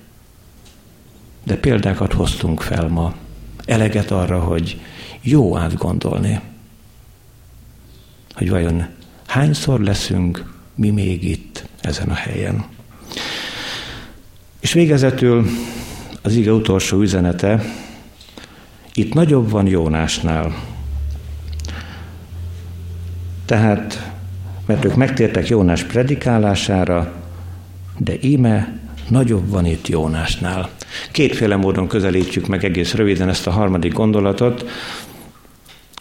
De 1.47 1.57
példákat 1.57 2.13
hoztunk 2.13 2.61
fel 2.61 2.89
ma. 2.89 3.15
Eleget 3.65 4.11
arra, 4.11 4.41
hogy 4.41 4.81
jó 5.21 5.57
átgondolni, 5.57 6.41
hogy 8.35 8.51
vajon 8.51 8.87
hányszor 9.27 9.81
leszünk 9.81 10.53
mi 10.75 10.91
még 10.91 11.25
itt 11.25 11.65
ezen 11.81 12.09
a 12.09 12.15
helyen. 12.15 12.65
És 14.61 14.73
végezetül 14.73 15.47
az 16.23 16.35
ige 16.35 16.53
utolsó 16.53 17.01
üzenete, 17.01 17.65
itt 18.95 19.15
nagyobb 19.15 19.51
van 19.51 19.67
Jónásnál. 19.67 20.55
Tehát, 23.45 24.13
mert 24.67 24.85
ők 24.85 24.95
megtértek 24.95 25.49
Jónás 25.49 25.85
predikálására, 25.85 27.13
de 27.99 28.13
íme 28.21 28.79
nagyobb 29.09 29.49
van 29.49 29.67
itt 29.67 29.89
Jónásnál. 29.89 30.71
Kétféle 31.11 31.57
módon 31.57 31.89
közelítjük 31.89 32.47
meg 32.47 32.65
egész 32.65 32.95
röviden 32.95 33.29
ezt 33.29 33.47
a 33.47 33.51
harmadik 33.51 33.93
gondolatot, 33.93 34.71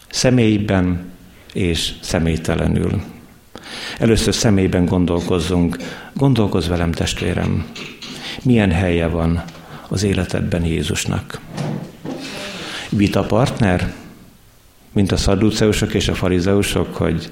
személyben 0.10 1.06
és 1.54 1.92
személytelenül. 2.02 3.02
Először 4.00 4.34
személyben 4.34 4.86
gondolkozzunk. 4.86 5.78
Gondolkozz 6.14 6.68
velem, 6.68 6.92
testvérem, 6.92 7.66
milyen 8.44 8.72
helye 8.72 9.08
van 9.08 9.44
az 9.88 10.04
életedben 10.04 10.66
Jézusnak. 10.66 11.40
Vita 12.90 13.24
partner, 13.24 13.94
mint 14.94 15.12
a 15.12 15.18
szadduceusok 15.18 15.94
és 15.94 16.08
a 16.08 16.14
farizeusok, 16.14 16.96
hogy 16.96 17.32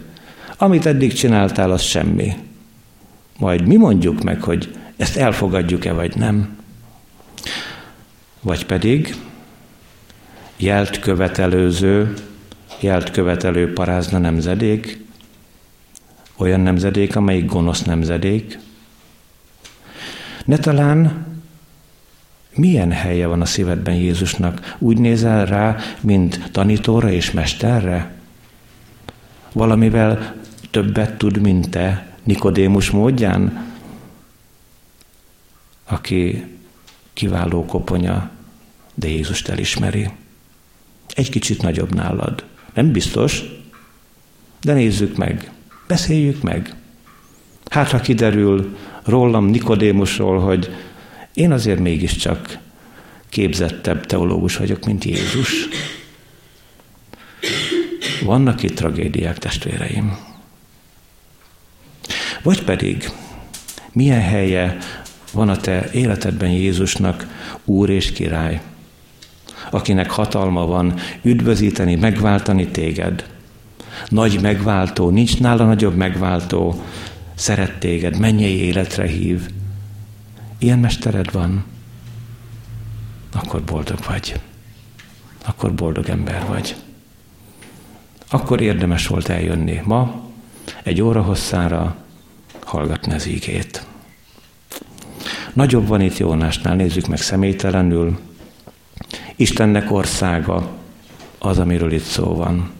amit 0.57 0.85
eddig 0.85 1.13
csináltál, 1.13 1.71
az 1.71 1.81
semmi. 1.81 2.33
Majd 3.39 3.67
mi 3.67 3.75
mondjuk 3.75 4.23
meg, 4.23 4.41
hogy 4.41 4.75
ezt 4.97 5.17
elfogadjuk-e 5.17 5.93
vagy 5.93 6.15
nem. 6.15 6.57
Vagy 8.41 8.65
pedig 8.65 9.15
jelt 10.57 10.99
követelőző, 10.99 12.13
jelt 12.79 13.11
követelő 13.11 13.73
parázna 13.73 14.17
nemzedék, 14.17 15.05
olyan 16.37 16.59
nemzedék, 16.59 17.15
amelyik 17.15 17.45
gonosz 17.45 17.81
nemzedék, 17.81 18.59
ne 20.45 20.57
talán 20.57 21.25
milyen 22.55 22.91
helye 22.91 23.27
van 23.27 23.41
a 23.41 23.45
szívedben 23.45 23.95
Jézusnak? 23.95 24.75
Úgy 24.79 24.97
nézel 24.97 25.45
rá, 25.45 25.77
mint 26.01 26.49
tanítóra 26.51 27.11
és 27.11 27.31
mesterre? 27.31 28.11
Valamivel 29.51 30.35
többet 30.71 31.17
tud, 31.17 31.41
mint 31.41 31.69
te, 31.69 32.07
Nikodémus 32.23 32.89
módján, 32.89 33.72
aki 35.93 36.45
kiváló 37.13 37.65
koponya, 37.65 38.31
de 38.93 39.07
Jézust 39.07 39.49
elismeri. 39.49 40.09
Egy 41.15 41.29
kicsit 41.29 41.61
nagyobb 41.61 41.93
nálad. 41.93 42.45
Nem 42.73 42.91
biztos, 42.91 43.43
de 44.61 44.73
nézzük 44.73 45.17
meg, 45.17 45.51
beszéljük 45.87 46.41
meg. 46.41 46.75
Hát, 47.69 47.89
ha 47.89 47.99
kiderül, 47.99 48.77
rólam, 49.03 49.45
Nikodémusról, 49.45 50.39
hogy 50.39 50.75
én 51.33 51.51
azért 51.51 51.79
mégiscsak 51.79 52.57
képzettebb 53.29 54.05
teológus 54.05 54.57
vagyok, 54.57 54.85
mint 54.85 55.03
Jézus. 55.03 55.67
Vannak 58.23 58.63
itt 58.63 58.75
tragédiák, 58.75 59.37
testvéreim. 59.37 60.17
Vagy 62.43 62.63
pedig 62.63 63.09
milyen 63.91 64.21
helye 64.21 64.77
van 65.33 65.49
a 65.49 65.57
te 65.57 65.89
életedben 65.91 66.49
Jézusnak, 66.49 67.27
Úr 67.65 67.89
és 67.89 68.11
Király, 68.11 68.61
akinek 69.71 70.09
hatalma 70.09 70.65
van 70.65 70.93
üdvözíteni, 71.21 71.95
megváltani 71.95 72.67
téged. 72.67 73.29
Nagy 74.07 74.41
megváltó, 74.41 75.09
nincs 75.09 75.39
nála 75.39 75.65
nagyobb 75.65 75.95
megváltó, 75.95 76.81
szeret 77.35 77.79
téged, 77.79 78.19
mennyei 78.19 78.57
életre 78.57 79.05
hív. 79.05 79.49
Ilyen 80.57 80.79
mestered 80.79 81.31
van, 81.31 81.63
akkor 83.33 83.63
boldog 83.63 83.99
vagy. 84.07 84.39
Akkor 85.45 85.73
boldog 85.73 86.09
ember 86.09 86.45
vagy. 86.47 86.75
Akkor 88.29 88.61
érdemes 88.61 89.07
volt 89.07 89.29
eljönni 89.29 89.81
ma, 89.85 90.21
egy 90.83 91.01
óra 91.01 91.21
hosszára 91.21 91.95
hallgatni 92.63 93.13
az 93.13 93.27
ígét. 93.27 93.85
Nagyobb 95.53 95.87
van 95.87 96.01
itt 96.01 96.17
Jónásnál, 96.17 96.75
nézzük 96.75 97.07
meg 97.07 97.21
személytelenül. 97.21 98.19
Istennek 99.35 99.91
országa 99.91 100.69
az, 101.37 101.59
amiről 101.59 101.91
itt 101.91 102.03
szó 102.03 102.35
van. 102.35 102.71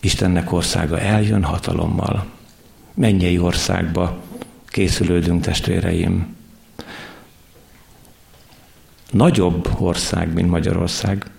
Istennek 0.00 0.52
országa 0.52 0.98
eljön 1.00 1.44
hatalommal. 1.44 2.26
Mennyei 2.94 3.38
országba 3.38 4.22
készülődünk, 4.66 5.42
testvéreim. 5.42 6.36
Nagyobb 9.10 9.68
ország, 9.78 10.32
mint 10.32 10.50
Magyarország. 10.50 11.30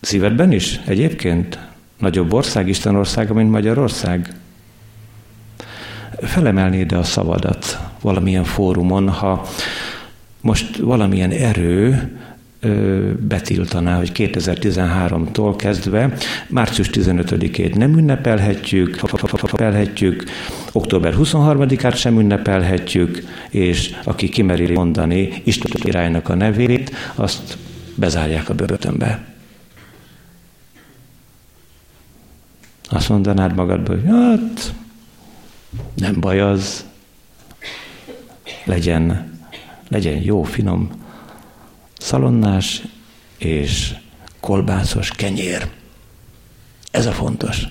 Szívedben 0.00 0.52
is 0.52 0.80
egyébként 0.84 1.58
nagyobb 1.98 2.32
ország, 2.32 2.68
Isten 2.68 2.96
országa, 2.96 3.34
mint 3.34 3.50
Magyarország? 3.50 4.34
Felemelnéd 6.20 6.92
a 6.92 7.02
szavadat 7.02 7.78
valamilyen 8.00 8.44
fórumon, 8.44 9.08
ha 9.08 9.46
most 10.40 10.76
valamilyen 10.76 11.30
erő 11.30 12.10
betiltaná, 13.28 13.96
hogy 13.96 14.12
2013-tól 14.14 15.54
kezdve 15.56 16.16
március 16.48 16.90
15-ét 16.92 17.76
nem 17.76 17.98
ünnepelhetjük, 17.98 19.00
ünnepelhetjük, 19.22 20.24
október 20.72 21.14
23-át 21.18 21.96
sem 21.96 22.20
ünnepelhetjük, 22.20 23.24
és 23.50 23.96
aki 24.04 24.28
kimeri 24.28 24.72
mondani 24.72 25.42
Isten 25.44 25.70
királynak 25.80 26.28
a 26.28 26.34
nevét, 26.34 26.90
azt 27.14 27.58
bezárják 27.94 28.48
a 28.48 28.54
börtönbe. 28.54 29.24
Azt 32.88 33.08
mondanád 33.08 33.54
magadba, 33.54 33.92
hogy 33.92 34.04
hát 34.06 34.74
nem 35.94 36.20
baj 36.20 36.40
az, 36.40 36.84
legyen, 38.64 39.32
legyen 39.88 40.22
jó, 40.22 40.42
finom, 40.42 41.04
szalonnás 41.98 42.82
és 43.38 43.94
kolbászos 44.40 45.10
kenyér. 45.10 45.68
Ez 46.90 47.06
a 47.06 47.12
fontos. 47.12 47.66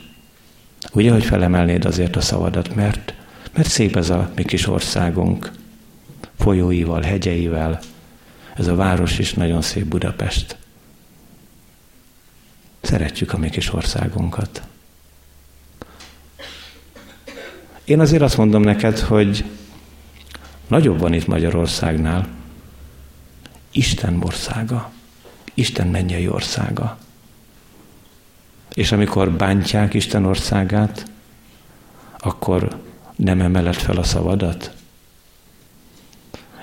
Ugye, 0.94 1.12
hogy 1.12 1.24
felemelnéd 1.24 1.86
azért 1.86 2.16
a 2.16 2.22
szavadat, 2.22 2.76
mert, 2.76 3.14
mert 3.54 3.70
szép 3.70 3.96
ez 3.96 4.10
a 4.10 4.32
mi 4.36 4.44
kis 4.44 4.68
országunk, 4.68 5.52
folyóival, 6.40 7.02
hegyeivel, 7.02 7.80
ez 8.56 8.68
a 8.68 8.76
város 8.76 9.20
is 9.20 9.34
nagyon 9.34 9.62
szép 9.62 9.86
Budapest. 9.86 10.58
Szeretjük 12.82 13.34
a 13.34 13.38
mi 13.38 13.50
kis 13.50 13.74
országunkat. 13.74 14.62
Én 17.86 18.00
azért 18.00 18.22
azt 18.22 18.38
mondom 18.38 18.62
neked, 18.62 19.00
hogy 19.00 19.46
nagyobb 20.68 21.00
van 21.00 21.14
itt 21.14 21.28
Magyarországnál. 21.28 22.28
Isten 23.72 24.22
országa. 24.24 24.92
Isten 25.54 25.88
mennyei 25.88 26.28
országa. 26.28 26.98
És 28.74 28.92
amikor 28.92 29.32
bántják 29.32 29.94
Isten 29.94 30.26
országát, 30.26 31.06
akkor 32.18 32.82
nem 33.16 33.42
emeled 33.42 33.76
fel 33.76 33.98
a 33.98 34.04
szavadat? 34.04 34.72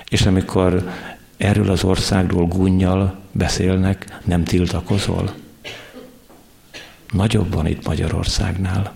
És 0.09 0.25
amikor 0.25 0.91
erről 1.37 1.69
az 1.69 1.83
országról 1.83 2.47
gunnyal 2.47 3.19
beszélnek, 3.31 4.19
nem 4.25 4.43
tiltakozol? 4.43 5.33
Nagyobb 7.11 7.53
van 7.53 7.67
itt 7.67 7.87
Magyarországnál, 7.87 8.93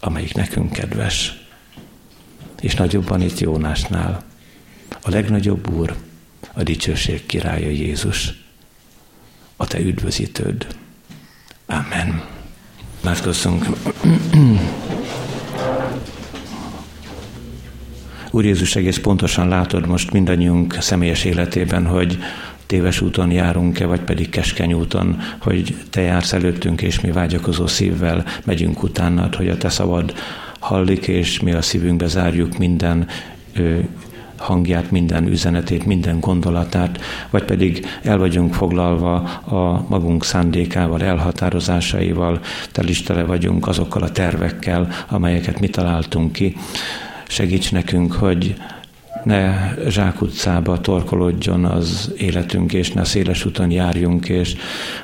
amelyik 0.00 0.34
nekünk 0.34 0.72
kedves 0.72 1.43
és 2.64 2.74
nagyobban 2.74 3.20
itt 3.20 3.38
Jónásnál. 3.38 4.22
A 5.02 5.10
legnagyobb 5.10 5.70
Úr, 5.70 5.94
a 6.52 6.62
dicsőség 6.62 7.26
királya 7.26 7.68
Jézus, 7.68 8.42
a 9.56 9.66
te 9.66 9.80
üdvözítőd. 9.80 10.66
Amen. 11.66 12.22
Látkozzunk. 13.00 13.66
Úr 18.30 18.44
Jézus, 18.44 18.76
egész 18.76 18.98
pontosan 18.98 19.48
látod 19.48 19.86
most 19.86 20.12
mindannyiunk 20.12 20.76
személyes 20.80 21.24
életében, 21.24 21.86
hogy 21.86 22.18
téves 22.66 23.00
úton 23.00 23.30
járunk-e, 23.30 23.86
vagy 23.86 24.00
pedig 24.00 24.28
keskeny 24.28 24.72
úton, 24.72 25.20
hogy 25.38 25.76
Te 25.90 26.00
jársz 26.00 26.32
előttünk, 26.32 26.82
és 26.82 27.00
mi 27.00 27.10
vágyakozó 27.10 27.66
szívvel 27.66 28.24
megyünk 28.44 28.82
utánad, 28.82 29.34
hogy 29.34 29.48
a 29.48 29.56
Te 29.56 29.68
szabad 29.68 30.14
hallik, 30.64 31.08
és 31.08 31.40
mi 31.40 31.52
a 31.52 31.62
szívünkbe 31.62 32.06
zárjuk 32.06 32.58
minden 32.58 33.06
hangját, 34.36 34.90
minden 34.90 35.26
üzenetét, 35.26 35.86
minden 35.86 36.20
gondolatát, 36.20 37.00
vagy 37.30 37.44
pedig 37.44 37.86
el 38.02 38.18
vagyunk 38.18 38.54
foglalva 38.54 39.14
a 39.44 39.86
magunk 39.88 40.24
szándékával, 40.24 41.02
elhatározásaival, 41.02 42.40
telistele 42.72 43.24
vagyunk 43.24 43.66
azokkal 43.66 44.02
a 44.02 44.10
tervekkel, 44.10 44.88
amelyeket 45.08 45.60
mi 45.60 45.68
találtunk 45.68 46.32
ki. 46.32 46.56
Segíts 47.26 47.72
nekünk, 47.72 48.12
hogy 48.12 48.54
ne 49.24 49.74
zsákutcába 49.88 50.80
torkolódjon 50.80 51.64
az 51.64 52.12
életünk, 52.16 52.72
és 52.72 52.92
ne 52.92 53.04
széles 53.04 53.44
úton 53.44 53.70
járjunk, 53.70 54.28
és 54.28 54.56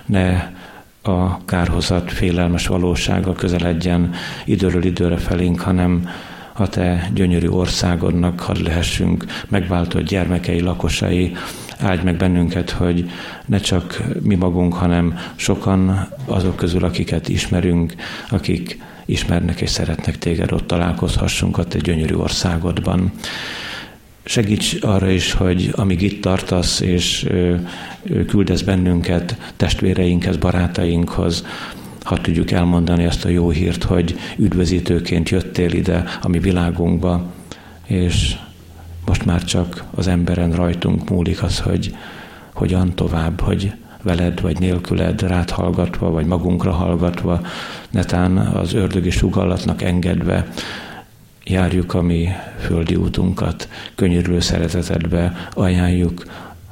ne 0.07 0.59
a 1.03 1.45
kárhozat 1.45 2.13
félelmes 2.13 2.67
valósága 2.67 3.33
közeledjen 3.33 4.15
időről 4.45 4.85
időre 4.85 5.17
felénk, 5.17 5.61
hanem 5.61 6.09
a 6.53 6.69
te 6.69 7.11
gyönyörű 7.15 7.49
országodnak 7.49 8.41
hadd 8.41 8.63
lehessünk 8.63 9.25
megváltott 9.49 10.03
gyermekei, 10.03 10.61
lakosai, 10.61 11.37
áldj 11.79 12.05
meg 12.05 12.17
bennünket, 12.17 12.71
hogy 12.71 13.11
ne 13.47 13.59
csak 13.59 14.03
mi 14.23 14.35
magunk, 14.35 14.75
hanem 14.75 15.19
sokan 15.37 16.09
azok 16.25 16.57
közül, 16.57 16.85
akiket 16.85 17.29
ismerünk, 17.29 17.95
akik 18.29 18.79
ismernek 19.05 19.61
és 19.61 19.71
szeretnek 19.71 20.19
téged, 20.19 20.53
ott 20.53 20.67
találkozhassunk 20.67 21.59
a 21.59 21.65
te 21.65 21.79
gyönyörű 21.79 22.15
országodban. 22.15 23.13
Segíts 24.31 24.77
arra 24.81 25.11
is, 25.11 25.33
hogy 25.33 25.71
amíg 25.73 26.03
itt 26.03 26.23
tartasz, 26.23 26.81
és 26.81 27.29
küldesz 28.27 28.63
bennünket 28.63 29.53
testvéreinkhez, 29.57 30.37
barátainkhoz, 30.37 31.47
ha 32.03 32.21
tudjuk 32.21 32.51
elmondani 32.51 33.07
azt 33.07 33.25
a 33.25 33.29
jó 33.29 33.51
hírt, 33.51 33.83
hogy 33.83 34.19
üdvözítőként 34.37 35.29
jöttél 35.29 35.73
ide 35.73 36.05
a 36.23 36.29
mi 36.29 36.39
világunkba, 36.39 37.33
és 37.87 38.37
most 39.07 39.25
már 39.25 39.45
csak 39.45 39.85
az 39.95 40.07
emberen 40.07 40.53
rajtunk 40.53 41.09
múlik 41.09 41.43
az, 41.43 41.59
hogy 41.59 41.95
hogyan 42.55 42.95
tovább, 42.95 43.41
hogy 43.41 43.73
veled 44.03 44.41
vagy 44.41 44.59
nélküled 44.59 45.23
rád 45.23 45.51
hallgatva, 45.51 46.11
vagy 46.11 46.27
magunkra 46.27 46.73
hallgatva, 46.73 47.41
netán 47.91 48.37
az 48.37 48.75
ördögi 48.75 49.11
sugallatnak 49.11 49.83
engedve 49.83 50.47
járjuk 51.51 51.95
a 51.95 52.03
mi 52.03 52.29
földi 52.59 52.95
útunkat, 52.95 53.69
könyörülő 53.95 54.41
szeretetedbe 54.41 55.49
ajánljuk 55.53 56.25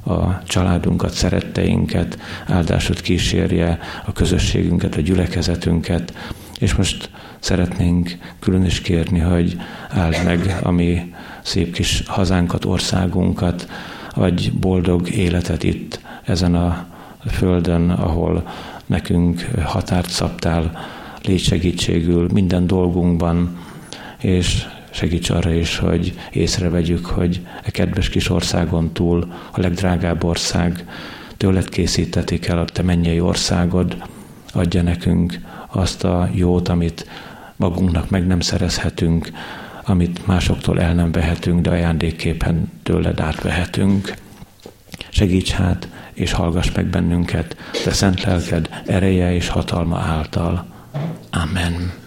a 0.04 0.42
családunkat, 0.44 1.12
szeretteinket, 1.12 2.18
áldásod 2.46 3.00
kísérje 3.00 3.78
a 4.06 4.12
közösségünket, 4.12 4.96
a 4.96 5.00
gyülekezetünket, 5.00 6.14
és 6.58 6.74
most 6.74 7.10
szeretnénk 7.38 8.18
külön 8.40 8.64
is 8.64 8.80
kérni, 8.80 9.18
hogy 9.18 9.56
áld 9.88 10.16
meg 10.24 10.58
a 10.62 10.70
mi 10.70 11.14
szép 11.42 11.72
kis 11.72 12.02
hazánkat, 12.06 12.64
országunkat, 12.64 13.68
adj 14.14 14.50
boldog 14.50 15.10
életet 15.10 15.62
itt, 15.62 16.00
ezen 16.24 16.54
a 16.54 16.86
földön, 17.26 17.90
ahol 17.90 18.48
nekünk 18.86 19.40
határt 19.64 20.10
szabtál, 20.10 20.78
légy 21.22 21.42
segítségül 21.42 22.28
minden 22.32 22.66
dolgunkban, 22.66 23.56
és 24.20 24.66
segíts 24.90 25.30
arra 25.30 25.52
is, 25.52 25.78
hogy 25.78 26.18
észrevegyük, 26.30 27.06
hogy 27.06 27.46
e 27.62 27.70
kedves 27.70 28.08
kis 28.08 28.30
országon 28.30 28.92
túl 28.92 29.32
a 29.50 29.60
legdrágább 29.60 30.24
ország, 30.24 30.84
tőled 31.36 31.68
készítetik 31.68 32.46
el 32.46 32.58
a 32.58 32.64
te 32.64 32.82
mennyei 32.82 33.20
országod, 33.20 33.96
adja 34.52 34.82
nekünk 34.82 35.38
azt 35.66 36.04
a 36.04 36.28
jót, 36.32 36.68
amit 36.68 37.06
magunknak 37.56 38.10
meg 38.10 38.26
nem 38.26 38.40
szerezhetünk, 38.40 39.30
amit 39.84 40.26
másoktól 40.26 40.80
el 40.80 40.94
nem 40.94 41.12
vehetünk, 41.12 41.60
de 41.60 41.70
ajándékképpen 41.70 42.72
tőled 42.82 43.20
átvehetünk. 43.20 44.14
Segíts 45.08 45.50
hát, 45.50 45.88
és 46.12 46.32
hallgass 46.32 46.70
meg 46.74 46.86
bennünket, 46.86 47.56
te 47.84 47.92
szent 47.92 48.22
lelked 48.22 48.68
ereje 48.86 49.34
és 49.34 49.48
hatalma 49.48 49.98
által. 49.98 50.66
Amen. 51.30 52.06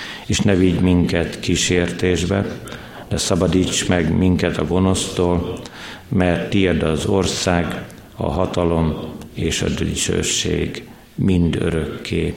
és 0.25 0.39
ne 0.39 0.55
vigy 0.55 0.79
minket 0.79 1.39
kísértésbe, 1.39 2.45
de 3.07 3.17
szabadíts 3.17 3.87
meg 3.87 4.17
minket 4.17 4.57
a 4.57 4.65
gonosztól, 4.65 5.59
mert 6.07 6.49
tied 6.49 6.83
az 6.83 7.05
ország, 7.05 7.85
a 8.15 8.31
hatalom 8.31 9.13
és 9.33 9.61
a 9.61 9.69
dicsőség 9.69 10.87
mind 11.15 11.55
örökké. 11.55 12.33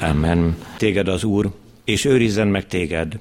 Amen. 0.00 0.56
Téged 0.76 1.08
az 1.08 1.24
Úr, 1.24 1.50
és 1.84 2.04
őrizzen 2.04 2.48
meg 2.48 2.66
téged. 2.66 3.18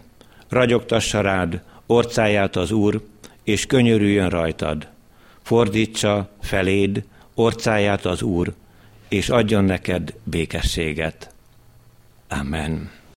Ragyogtassa 0.49 1.21
rád 1.21 1.61
orcáját 1.85 2.55
az 2.55 2.71
Úr, 2.71 3.01
és 3.43 3.65
könyörüljön 3.65 4.29
rajtad. 4.29 4.87
Fordítsa 5.41 6.29
feléd 6.41 7.03
orcáját 7.35 8.05
az 8.05 8.21
Úr, 8.21 8.53
és 9.09 9.29
adjon 9.29 9.63
neked 9.63 10.13
békességet. 10.23 11.33
Amen. 12.29 13.00